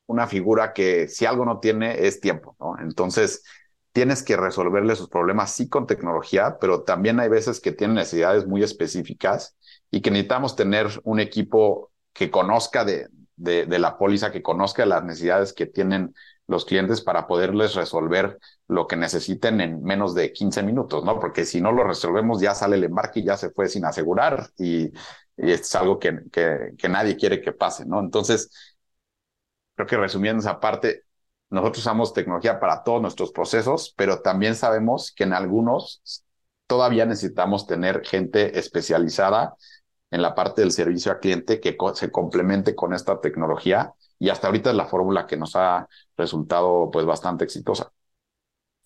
[0.05, 2.79] una figura que si algo no tiene es tiempo, ¿no?
[2.79, 3.43] Entonces,
[3.91, 8.45] tienes que resolverle sus problemas sí con tecnología, pero también hay veces que tienen necesidades
[8.45, 9.55] muy específicas
[9.91, 15.53] y que necesitamos tener un equipo que conozca de, la póliza, que conozca las necesidades
[15.53, 16.13] que tienen
[16.47, 21.19] los clientes para poderles resolver lo que necesiten en menos de 15 minutos, ¿no?
[21.19, 24.49] Porque si no lo resolvemos, ya sale el embarque y ya se fue sin asegurar
[24.57, 24.91] y,
[25.37, 28.01] es algo que, que nadie quiere que pase, ¿no?
[28.01, 28.51] Entonces,
[29.75, 31.05] creo que resumiendo esa parte,
[31.49, 36.01] nosotros usamos tecnología para todos nuestros procesos, pero también sabemos que en algunos
[36.67, 39.55] todavía necesitamos tener gente especializada
[40.11, 44.29] en la parte del servicio al cliente que co se complemente con esta tecnología y
[44.29, 47.91] hasta ahorita es la fórmula que nos ha resultado pues bastante exitosa.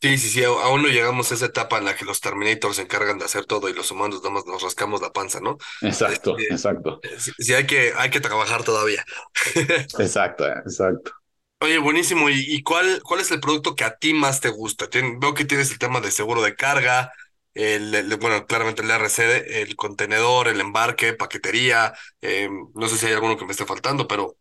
[0.01, 2.81] Sí, sí, sí, aún no llegamos a esa etapa en la que los Terminators se
[2.81, 5.57] encargan de hacer todo y los humanos nada más nos rascamos la panza, ¿no?
[5.81, 9.05] Exacto, Este, exacto, sí, sí hay que, hay que trabajar todavía.
[9.97, 11.22] exacto, exacto.
[11.63, 12.29] Oye, buenísimo.
[12.29, 14.87] ¿Y, cuál, cuál es el producto que a ti más te gusta?
[15.17, 17.13] Veo que tienes el tema de seguro de carga,
[18.19, 21.93] bueno, claramente el RCD, el contenedor, el embarque, paquetería.
[22.21, 24.35] eh, no sé si hay alguno que me esté faltando, pero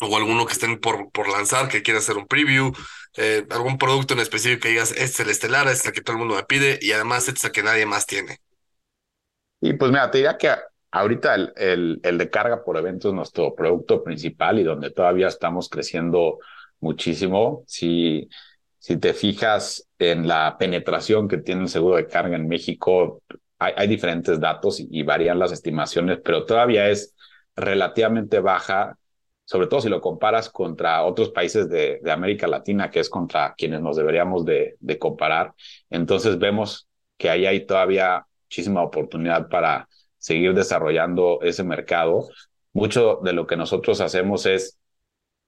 [0.00, 2.72] o alguno que estén por, por lanzar, que quiera hacer un preview,
[3.16, 6.02] eh, algún producto en específico que digas, este es el estelar, este es el que
[6.02, 8.38] todo el mundo me pide y además este es el que nadie más tiene.
[9.60, 10.54] Y pues mira, te diría que
[10.92, 15.28] ahorita el, el, el de carga por evento es nuestro producto principal y donde todavía
[15.28, 16.38] estamos creciendo
[16.80, 17.64] muchísimo.
[17.66, 18.28] Si,
[18.78, 23.22] si te fijas en la penetración que tiene el seguro de carga en México,
[23.58, 27.14] hay, diferentes datos y, varían las estimaciones, pero todavía es
[27.54, 28.96] relativamente baja,
[29.44, 33.82] sobre todo si lo comparas contra otros países de, América Latina, que es contra quienes
[33.82, 35.52] nos deberíamos de, de comparar.
[35.90, 36.88] Entonces vemos
[37.18, 42.28] que ahí hay todavía muchísima oportunidad para seguir desarrollando ese mercado.
[42.72, 44.79] Mucho de lo que nosotros hacemos es,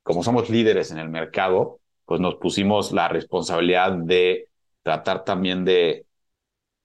[0.02, 4.48] como somos líderes en el mercado, pues nos pusimos la responsabilidad de
[4.82, 6.06] tratar también de,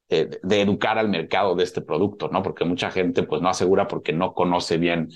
[0.09, 2.41] educar al mercado de este producto, ¿no?
[2.41, 5.09] Porque mucha gente pues no asegura porque no conoce bien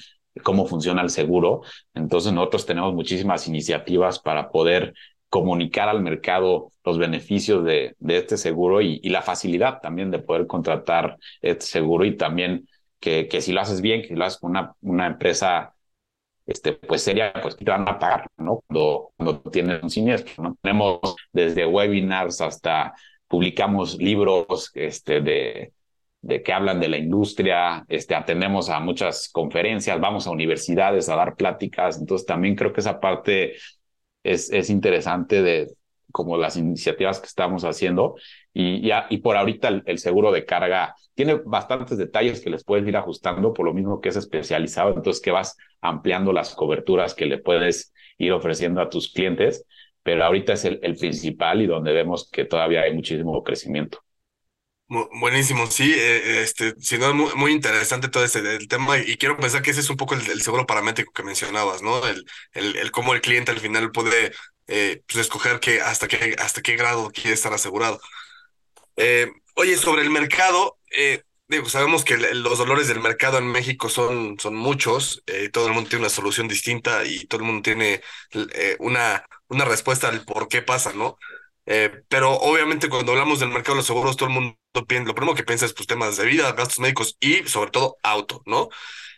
[0.43, 1.61] cómo funciona el seguro.
[1.93, 4.93] Entonces nosotros tenemos muchísimas iniciativas para poder
[5.29, 11.17] comunicar al mercado los beneficios de, este seguro y, la facilidad también de poder contratar
[11.41, 12.67] este seguro y también
[12.99, 15.73] que, si lo haces bien, que si lo haces con una empresa
[16.45, 18.63] este, pues seria, pues te van a pagar, ¿no?
[18.67, 20.57] Cuando, cuando tienes un siniestro, ¿no?
[20.61, 20.99] Tenemos
[21.31, 22.93] desde webinars hasta
[23.27, 25.73] publicamos libros este, de,
[26.21, 31.15] de que hablan de la industria, este, atendemos a muchas conferencias, vamos a universidades a
[31.15, 33.55] dar pláticas, entonces también creo que esa parte
[34.23, 35.73] es, es interesante de
[36.11, 38.15] como las iniciativas que estamos haciendo.
[38.53, 42.87] Y, y, y por ahorita el, seguro de carga tiene bastantes detalles que les puedes
[42.87, 47.25] ir ajustando por lo mismo que es especializado, entonces que vas ampliando las coberturas que
[47.25, 49.65] le puedes ir ofreciendo a tus clientes,
[50.03, 53.99] pero ahorita es el, principal y donde vemos que todavía hay muchísimo crecimiento.
[54.87, 58.97] Buenísimo, sí, eh, este, si no, muy, muy interesante todo ese el tema.
[58.97, 62.05] Y quiero pensar que ese es un poco el, seguro paramétrico que mencionabas, ¿no?
[62.05, 64.33] El, el cómo el cliente al final puede
[64.71, 67.99] eh, pues escoger que, hasta, qué, hasta qué grado quiere estar asegurado.
[68.95, 73.89] Eh, oye, sobre el mercado, eh, digo, sabemos que los dolores del mercado en México
[73.89, 78.01] son, son muchos, todo el mundo tiene una solución distinta y todo el mundo tiene
[78.79, 81.17] una, una respuesta al por qué pasa, ¿no?
[82.09, 84.57] pero obviamente cuando hablamos del mercado de los seguros, todo el mundo
[84.87, 87.97] piensa, lo primero que piensa es pues, temas de vida, gastos médicos y sobre todo
[88.03, 88.69] auto, ¿no?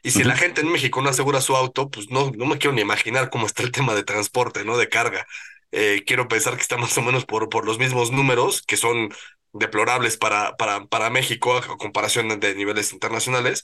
[0.04, 2.76] Y si la gente en México no asegura su auto, pues no, no me quiero
[2.76, 4.78] ni imaginar cómo está el tema de transporte, ¿no?
[4.78, 5.26] De carga.
[5.72, 9.14] Eh, quiero pensar que está más o menos por, por los mismos números, que son
[9.54, 13.64] deplorables para, para, para México a comparación de niveles internacionales.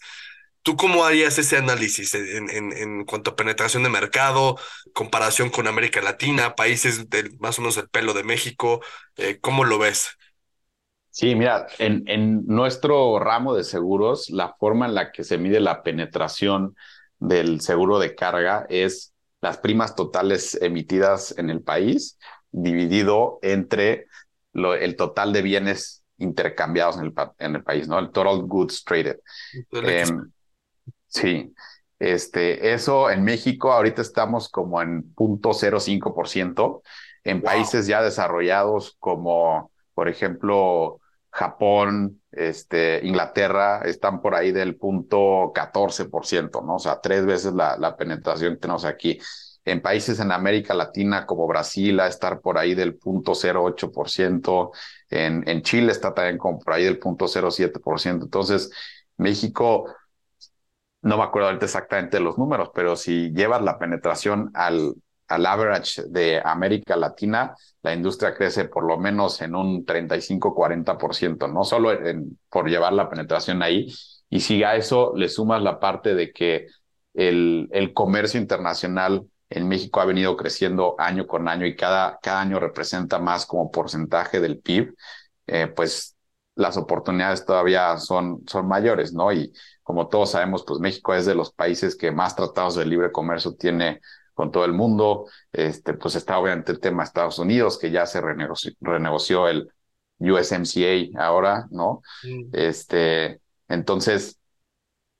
[0.61, 4.57] ¿Tú cómo harías ese análisis en, en, en, cuanto a penetración de mercado,
[4.93, 8.81] comparación con América Latina, países del más o menos el pelo de México?
[9.17, 10.17] Eh, ¿Cómo lo ves?
[11.19, 15.59] Sí, mira, en, en nuestro ramo de seguros, la forma en la que se mide
[15.59, 16.77] la penetración
[17.19, 22.17] del seguro de carga es las primas totales emitidas en el país
[22.51, 24.05] dividido entre
[24.53, 27.99] el total de bienes intercambiados en el, en el país, ¿no?
[27.99, 29.17] El total goods traded.
[29.73, 30.31] Em,
[31.07, 31.53] sí,
[31.99, 36.81] este, eso en México ahorita estamos como en 0.05%.
[37.25, 45.51] En países ya desarrollados como, por ejemplo, Japón, este, Inglaterra están por ahí del punto
[45.53, 46.75] 14%, ¿no?
[46.75, 49.19] O sea, tres veces la, la penetración que tenemos aquí.
[49.65, 54.71] En países en América Latina como Brasil a estar por ahí del punto 0.8%,
[55.09, 58.23] en, en Chile está también como por ahí del punto 0.7%.
[58.23, 58.71] Entonces,
[59.17, 59.85] México,
[61.01, 64.95] no me acuerdo ahorita exactamente los números, pero si llevas la penetración al,
[65.29, 71.63] al average de América Latina, la industria crece por lo menos en un 35-40%, no
[71.63, 73.87] solo en, por llevar la penetración ahí.
[74.29, 76.67] Y si a eso le sumas la parte de que
[77.13, 82.41] el, el comercio internacional en México ha venido creciendo año con año y cada, cada
[82.41, 84.93] año representa más como porcentaje del PIB,
[85.47, 86.15] eh, pues
[86.55, 89.31] las oportunidades todavía son, son mayores, ¿no?
[89.31, 93.11] Y como todos sabemos, pues México es de los países que más tratados de libre
[93.11, 94.01] comercio tiene
[94.39, 95.25] con todo el mundo.
[95.51, 99.69] Este, pues está obviamente el tema de Estados Unidos, que ya se renegoció, el
[100.17, 102.01] USMCA ahora, ¿no?
[102.23, 102.51] Mm.
[102.53, 104.39] Este, entonces,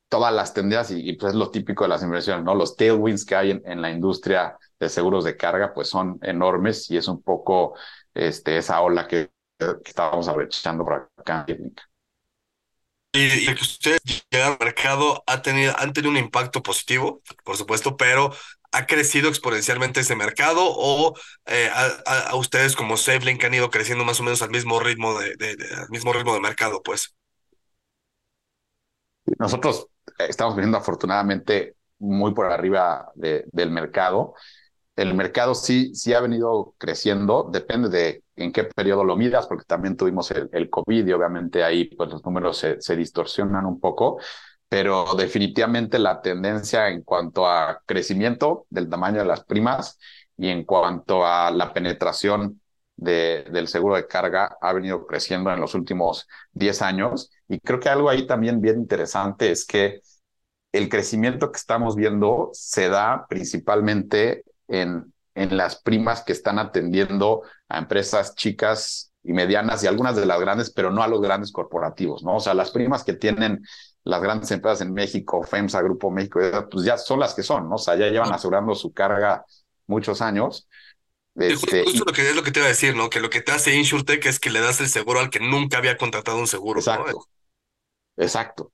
[0.08, 2.56] todas las tendencias, y, pues es lo típico de las inversiones, ¿no?
[2.56, 6.96] Los tailwinds que hay en, la industria de seguros de carga, pues son enormes y
[6.96, 7.76] es un poco
[8.14, 11.46] este, esa ola que, que estábamos aprovechando por acá
[13.12, 17.98] y, que ustedes llegan al mercado ha tenido, han tenido un impacto positivo, por supuesto,
[17.98, 18.32] pero
[18.72, 21.16] ¿Ha crecido exponencialmente ese mercado o
[21.48, 21.70] eh,
[22.06, 25.58] a, ustedes como SafeLink han ido creciendo más o menos al mismo ritmo de,
[25.90, 27.16] mismo ritmo de mercado, pues?
[29.40, 34.34] Nosotros estamos viendo afortunadamente muy por arriba del mercado.
[34.96, 39.64] El mercado sí, sí ha venido creciendo, depende de en qué periodo lo midas, porque
[39.66, 43.80] también tuvimos el, el COVID y obviamente ahí pues los números se, se distorsionan un
[43.80, 44.20] poco,
[44.70, 49.98] pero definitivamente la tendencia en cuanto a crecimiento del tamaño de las primas
[50.38, 52.62] y en cuanto a la penetración
[52.96, 57.32] de, del seguro de carga ha venido creciendo en los últimos 10 años.
[57.48, 60.02] Y creo que algo ahí también bien interesante es que
[60.72, 67.42] el crecimiento que estamos viendo se da principalmente en, en las primas que están atendiendo
[67.70, 71.52] a empresas chicas y medianas y algunas de las grandes, pero no a los grandes
[71.52, 72.36] corporativos, ¿no?
[72.38, 73.64] O sea, las primas que tienen
[74.04, 77.76] las grandes empresas en México, FEMSA, Grupo México, pues ya son las que son, ¿no?
[77.76, 79.46] O sea, ya llevan asegurando su carga
[79.88, 80.68] muchos años.
[81.36, 83.10] Este, justo, lo que es lo que te iba a decir, ¿no?
[83.10, 85.78] Que lo que te hace InsurTech es que le das el seguro al que nunca
[85.78, 86.80] había contratado un seguro.
[86.80, 87.28] Exacto.
[88.18, 88.72] Exacto.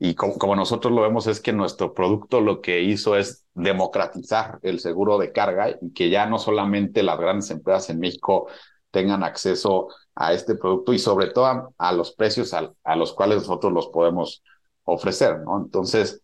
[0.00, 4.78] Y como, nosotros lo vemos es que nuestro producto lo que hizo es democratizar el
[4.78, 8.48] seguro de carga y que ya no solamente las grandes empresas en México
[8.92, 13.72] tengan acceso a este producto y sobre todo a, los precios a, los cuales nosotros
[13.72, 14.42] los podemos
[14.92, 15.58] ofrecer, ¿no?
[15.58, 16.22] Entonces,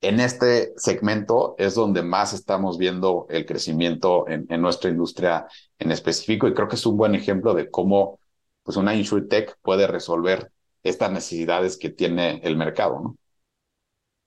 [0.00, 5.46] en este segmento es donde más estamos viendo el crecimiento en, nuestra industria
[5.78, 8.20] en específico y creo que es un buen ejemplo de cómo
[8.62, 10.50] pues una InsurTech puede resolver
[10.82, 13.16] estas necesidades que tiene el mercado, ¿no?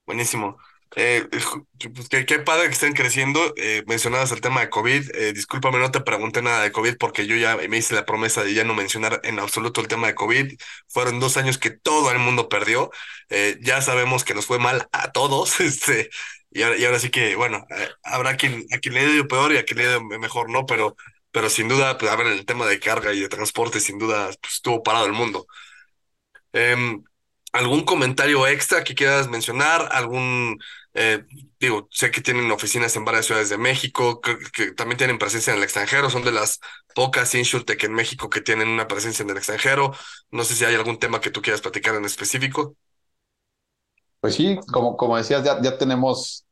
[0.05, 0.57] Buenísimo.
[0.95, 3.53] Eh, pues qué, padre que estén creciendo.
[3.57, 5.15] Eh, mencionabas el tema de COVID.
[5.15, 8.43] Eh, discúlpame, no te pregunté nada de COVID porque yo ya me hice la promesa
[8.43, 10.53] de ya no mencionar en absoluto el tema de COVID.
[10.87, 12.91] Fueron dos años que todo el mundo perdió.
[13.29, 15.59] Eh, ya sabemos que nos fue mal a todos.
[15.69, 16.09] Este,
[16.51, 19.53] y ahora, y ahora sí que, bueno, eh, habrá quien, a quien le ido peor
[19.53, 20.65] y a quien le ido mejor, ¿no?
[20.65, 20.95] Pero,
[21.31, 24.55] pero sin duda, pues, a el tema de carga y de transporte, sin duda, pues,
[24.55, 25.45] estuvo parado el mundo.
[26.53, 27.03] Em,
[27.51, 29.89] ¿Algún comentario extra que quieras mencionar?
[29.91, 30.59] ¿Algún,
[30.93, 31.25] eh,
[31.59, 35.57] digo, sé que tienen oficinas en varias ciudades de México, que, también tienen presencia en
[35.57, 36.59] el extranjero, son de las
[36.95, 39.93] pocas InsurTech en México que tienen una presencia en el extranjero.
[40.31, 42.75] No sé si hay algún tema que tú quieras platicar en específico.
[44.19, 46.45] Pues sí, como, como decías, ya, ya tenemos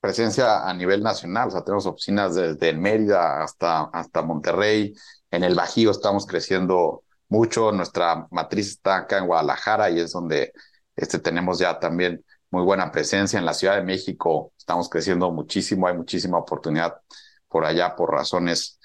[0.00, 4.94] presencia a nivel nacional, o sea, tenemos oficinas desde Mérida hasta, hasta Monterrey,
[5.30, 10.52] en el Bajío estamos creciendo mucho, nuestra matriz está acá en Guadalajara y es donde
[10.96, 13.38] este, tenemos ya también muy buena presencia.
[13.38, 16.94] En la Ciudad de México estamos creciendo muchísimo, hay muchísima oportunidad
[17.48, 18.78] por allá por razones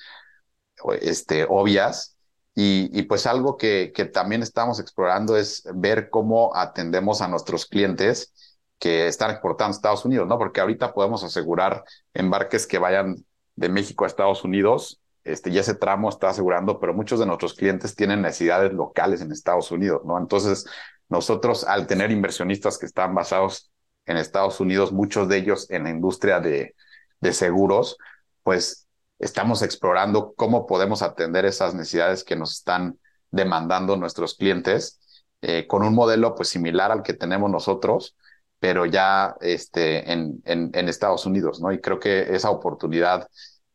[1.01, 2.15] este, obvias.
[2.59, 8.33] Y, pues algo que, que también estamos explorando es ver cómo atendemos a nuestros clientes
[8.79, 10.39] que están exportando a Estados Unidos, ¿no?
[10.39, 11.83] Porque ahorita podemos asegurar
[12.15, 13.23] embarques que vayan
[13.55, 17.53] de México a Estados Unidos, este, y ese tramo está asegurando, pero muchos de nuestros
[17.53, 20.17] clientes tienen necesidades locales en Estados Unidos, ¿no?
[20.17, 20.65] Entonces,
[21.09, 23.71] nosotros al tener inversionistas que están basados
[24.05, 26.73] en Estados Unidos, muchos de ellos en la industria de,
[27.31, 27.97] seguros,
[28.43, 28.87] pues
[29.19, 32.97] estamos explorando cómo podemos atender esas necesidades que nos están
[33.31, 34.99] demandando nuestros clientes
[35.41, 38.15] eh, con un modelo pues similar al que tenemos nosotros,
[38.59, 41.71] pero ya este, en, en, Estados Unidos, ¿no?
[41.71, 43.27] Y creo que esa oportunidad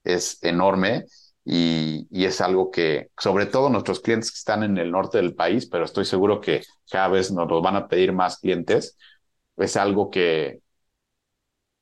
[0.02, 1.04] es enorme
[1.44, 5.66] y, es algo que, sobre todo nuestros clientes que están en el norte del país,
[5.66, 8.96] pero estoy seguro que cada vez nos van a pedir más clientes,
[9.56, 10.60] es algo que,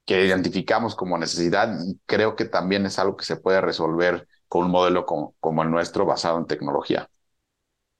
[0.07, 4.65] que identificamos como necesidad y creo que también es algo que se puede resolver con
[4.65, 7.09] un modelo como, como el nuestro basado en tecnología.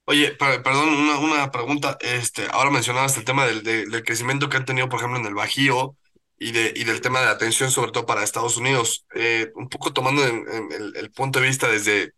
[0.07, 1.97] Oye, perdón, una, una, pregunta.
[2.01, 5.35] Este, ahora mencionabas el tema del, del, crecimiento que han tenido, por ejemplo, en el
[5.35, 5.95] Bajío
[6.41, 9.07] y, de, y del tema de la atención, sobre todo para Estados Unidos.
[9.15, 12.15] Eh, un poco tomando en, el, el, punto de vista desde,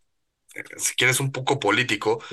[0.77, 2.23] si quieres, un poco político,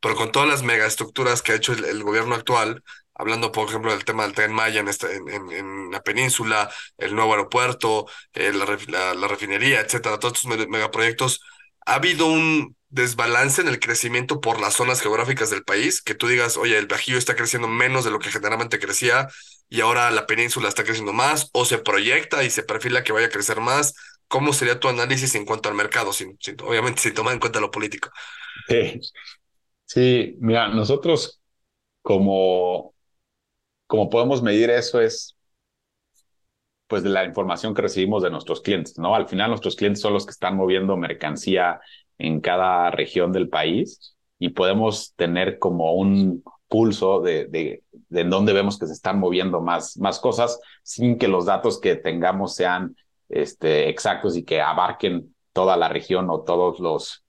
[0.00, 2.82] pero con todas las megaestructuras que ha hecho el, gobierno actual,
[3.14, 6.68] hablando, por ejemplo, del tema del tren Maya en, esta, en, en, en la península,
[6.98, 11.40] el nuevo aeropuerto, eh, la, la, la, refinería, etcétera, todos estos megaproyectos,
[11.86, 16.28] ha habido un desbalance en el crecimiento por las zonas geográficas del país, que tú
[16.28, 19.28] digas, oye, el Bajío está creciendo menos de lo que generalmente crecía
[19.68, 23.26] y ahora la península está creciendo más, o se proyecta y se perfila que vaya
[23.26, 23.94] a crecer más.
[24.28, 26.12] ¿Cómo sería tu análisis en cuanto al mercado?
[26.12, 28.10] Sin, obviamente, sin tomar en cuenta lo político.
[28.66, 29.00] Sí,
[29.84, 31.40] sí mira, nosotros
[32.02, 32.94] como
[33.86, 35.36] como podemos medir eso es
[36.86, 39.14] pues de la información que recibimos de nuestros clientes, ¿no?
[39.14, 41.80] Al final nuestros clientes son los que están moviendo mercancía
[42.18, 48.52] en cada región del país y podemos tener como un pulso de, de, en dónde
[48.52, 52.96] vemos que se están moviendo más, más cosas sin que los datos que tengamos sean
[53.28, 57.24] este, exactos y que abarquen toda la región o todos los,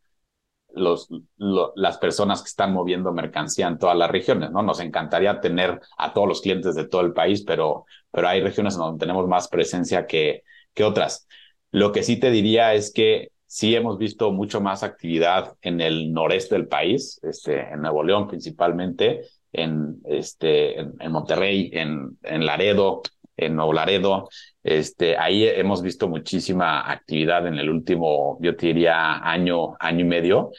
[0.74, 4.62] los, lo, las personas que están moviendo mercancía en todas las regiones, ¿no?
[4.64, 8.76] Nos encantaría tener a todos los clientes de todo el país, pero, pero hay regiones
[8.76, 11.28] donde tenemos más presencia que, que otras.
[11.72, 16.14] Lo que sí te diría es que sí hemos visto mucho más actividad en el
[16.14, 19.22] noreste del país, este, en Nuevo León principalmente,
[19.52, 23.02] en, este, en, Monterrey, en, en Laredo,
[23.36, 24.30] en Nuevo Laredo.
[24.64, 30.52] Este, ahí hemos visto muchísima actividad en el último, yo diría, año, año y medio,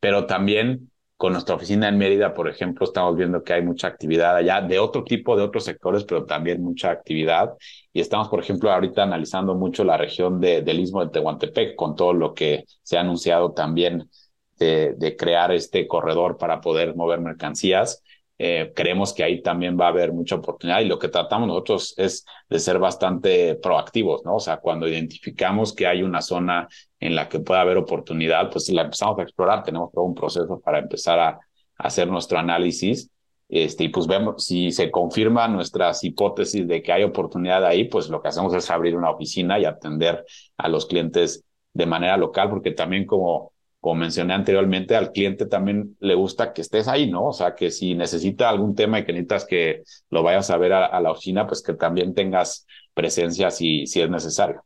[0.00, 0.91] pero también
[1.22, 4.80] con nuestra oficina en Mérida, por ejemplo, estamos viendo que hay mucha actividad allá de
[4.80, 7.52] otro tipo, de otros sectores, pero también mucha actividad.
[7.92, 11.94] Y estamos, por ejemplo, ahorita analizando mucho la región de, del Istmo de Tehuantepec, con
[11.94, 14.10] todo lo que se ha anunciado también
[14.58, 18.02] de crear este corredor para poder mover mercancías.
[18.44, 21.94] Eh, creemos que ahí también va a haber mucha oportunidad y lo que tratamos nosotros
[21.96, 24.34] es de ser bastante proactivos, ¿no?
[24.34, 26.66] O sea, cuando identificamos que hay una zona
[26.98, 30.60] en la que puede haber oportunidad, pues la empezamos a explorar, tenemos todo un proceso
[30.60, 31.38] para empezar a, a
[31.76, 33.08] hacer nuestro análisis.
[33.48, 38.08] Este, y pues vemos si se confirman nuestras hipótesis de que hay oportunidad ahí, pues
[38.08, 40.24] lo que hacemos es abrir una oficina y atender
[40.56, 43.51] a los clientes de manera local, porque también como
[43.82, 47.26] como mencioné anteriormente, al cliente también le gusta que estés ahí, ¿no?
[47.28, 50.74] O sea, que si necesita algún tema y que necesitas que lo vayas a ver
[50.74, 54.64] a, a la oficina, pues que también tengas presencia si, si es necesario.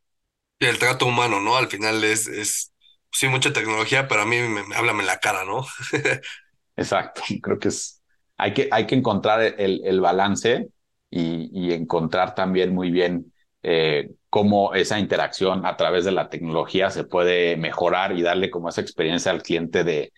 [0.59, 1.57] Y el trato humano, ¿no?
[1.57, 2.73] Al final es, es
[3.13, 5.67] sí, mucha tecnología, pero a mí me, me háblame la cara, ¿no?
[6.77, 8.03] Exacto, creo que es,
[8.37, 10.69] hay que, hay que encontrar el, el balance
[11.11, 16.91] y, y encontrar también muy bien eh, cómo esa interacción a través de la tecnología
[16.91, 20.13] se puede mejorar y darle como esa experiencia al cliente de,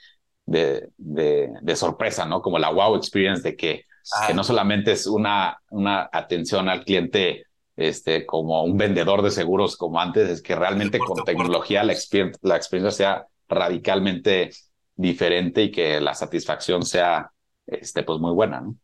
[0.47, 2.43] de, de, de sorpresa, ¿no?
[2.43, 3.85] Como la wow experience de que,
[4.15, 4.27] ah.
[4.27, 7.45] que no solamente es una, una atención al cliente
[7.77, 12.33] este, como un vendedor de seguros como antes, es que realmente con tecnología la, exper
[12.43, 14.51] la experiencia sea radicalmente
[14.97, 17.31] diferente y que la satisfacción sea
[17.67, 18.77] este, pues muy buena, ¿no?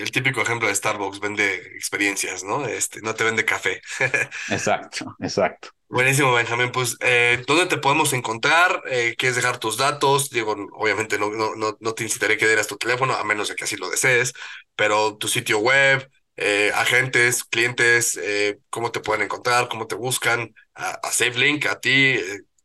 [0.00, 2.66] El típico ejemplo de Starbucks vende experiencias, ¿no?
[2.66, 3.80] Este, no te vende café.
[4.48, 5.68] exacto, exacto.
[5.88, 6.70] Buenísimo, Benjamín.
[6.70, 8.82] Pues, eh, ¿dónde te podemos encontrar?
[8.90, 10.28] Eh, ¿Quieres dejar tus datos?
[10.28, 13.54] Digo, obviamente no, no, no, no te incitaré que dieras tu teléfono, a menos de
[13.56, 14.34] que así lo desees,
[14.76, 18.20] pero tu sitio web, eh, agentes, clientes,
[18.68, 22.16] cómo te pueden encontrar, cómo te buscan, a, a SafeLink, a ti,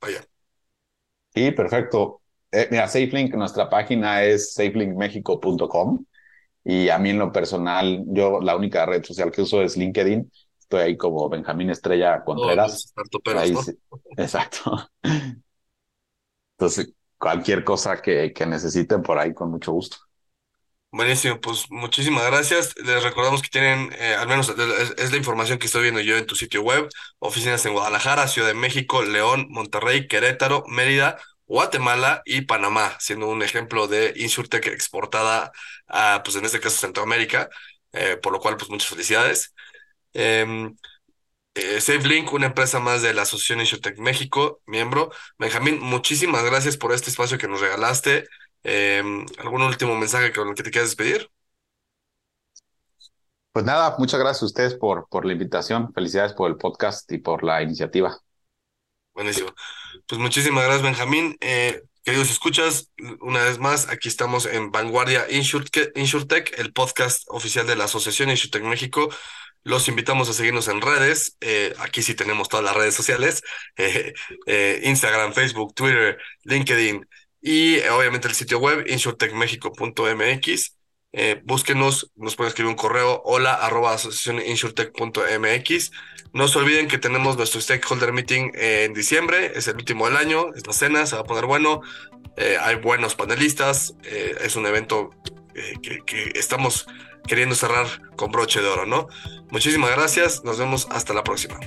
[0.02, 0.26] vaya.
[1.34, 2.22] Sí, perfecto.
[2.70, 6.06] mira, SafeLink, nuestra página es safelinkmexico.com
[6.64, 10.32] y a mí en lo personal, yo la única red social que uso es LinkedIn.
[10.60, 12.94] Estoy ahí como Benjamín Estrella Contreras.
[14.18, 14.90] Exacto.
[16.58, 19.98] Entonces, cualquier cosa que, que necesiten por ahí, con mucho gusto.
[20.94, 22.76] Buenísimo, pues muchísimas gracias.
[22.86, 24.54] Les recordamos que tienen, eh, al menos
[24.98, 26.88] es, la información que estoy viendo yo en tu sitio web,
[27.18, 31.18] oficinas en Guadalajara, Ciudad de México, León, Monterrey, Querétaro, Mérida,
[31.48, 35.52] Guatemala y Panamá, siendo un ejemplo de InsurTech exportada
[35.88, 37.50] a, pues en este caso, Centroamérica,
[37.94, 39.54] eh, por lo cual, pues muchas felicidades.
[40.14, 40.76] Em,
[41.56, 45.12] eh, SafeLink, una empresa más de la Asociación InsurTech México, miembro.
[45.38, 48.26] Benjamín, muchísimas gracias por este espacio que nos regalaste.
[48.64, 51.30] Em, ¿algún último mensaje con el que te quieras despedir?
[53.52, 55.94] Pues nada, muchas gracias a ustedes por, por la invitación.
[55.94, 58.18] Felicidades por el podcast y por la iniciativa.
[59.14, 59.54] Buenísimo.
[60.08, 61.38] Pues muchísimas gracias, Benjamín.
[61.40, 62.92] Eh, queridos escuchas,
[63.22, 68.64] una vez más, aquí estamos en Vanguardia InsurTech, el podcast oficial de la Asociación InsurTech
[68.64, 69.10] México.
[69.64, 71.38] Los invitamos a seguirnos en redes.
[71.42, 73.42] Eh, aquí sí tenemos todas las redes sociales.
[74.46, 77.08] Eh, Instagram, Facebook, Twitter, LinkedIn
[77.42, 80.78] y obviamente el sitio web insurtechmexico.mx.
[81.16, 83.96] Eh, búsquenos, nos pueden escribir un correo hola arroba.
[86.34, 90.48] No se olviden que tenemos nuestro stakeholder meeting en diciembre, es el último del año,
[90.56, 91.82] es la cena, se va a poner bueno,
[92.36, 95.12] eh, hay buenos panelistas, eh, es un evento
[95.84, 96.88] que, que, estamos
[97.28, 97.86] queriendo cerrar
[98.16, 99.08] con broche de oro, ¿no?
[99.52, 101.60] Muchísimas gracias, nos vemos hasta la próxima.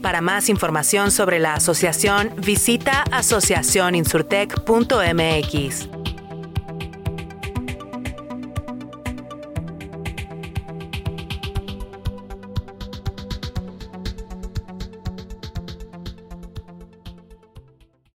[0.00, 6.03] Para más información sobre la asociación, visita asociacioninsurtech.mx.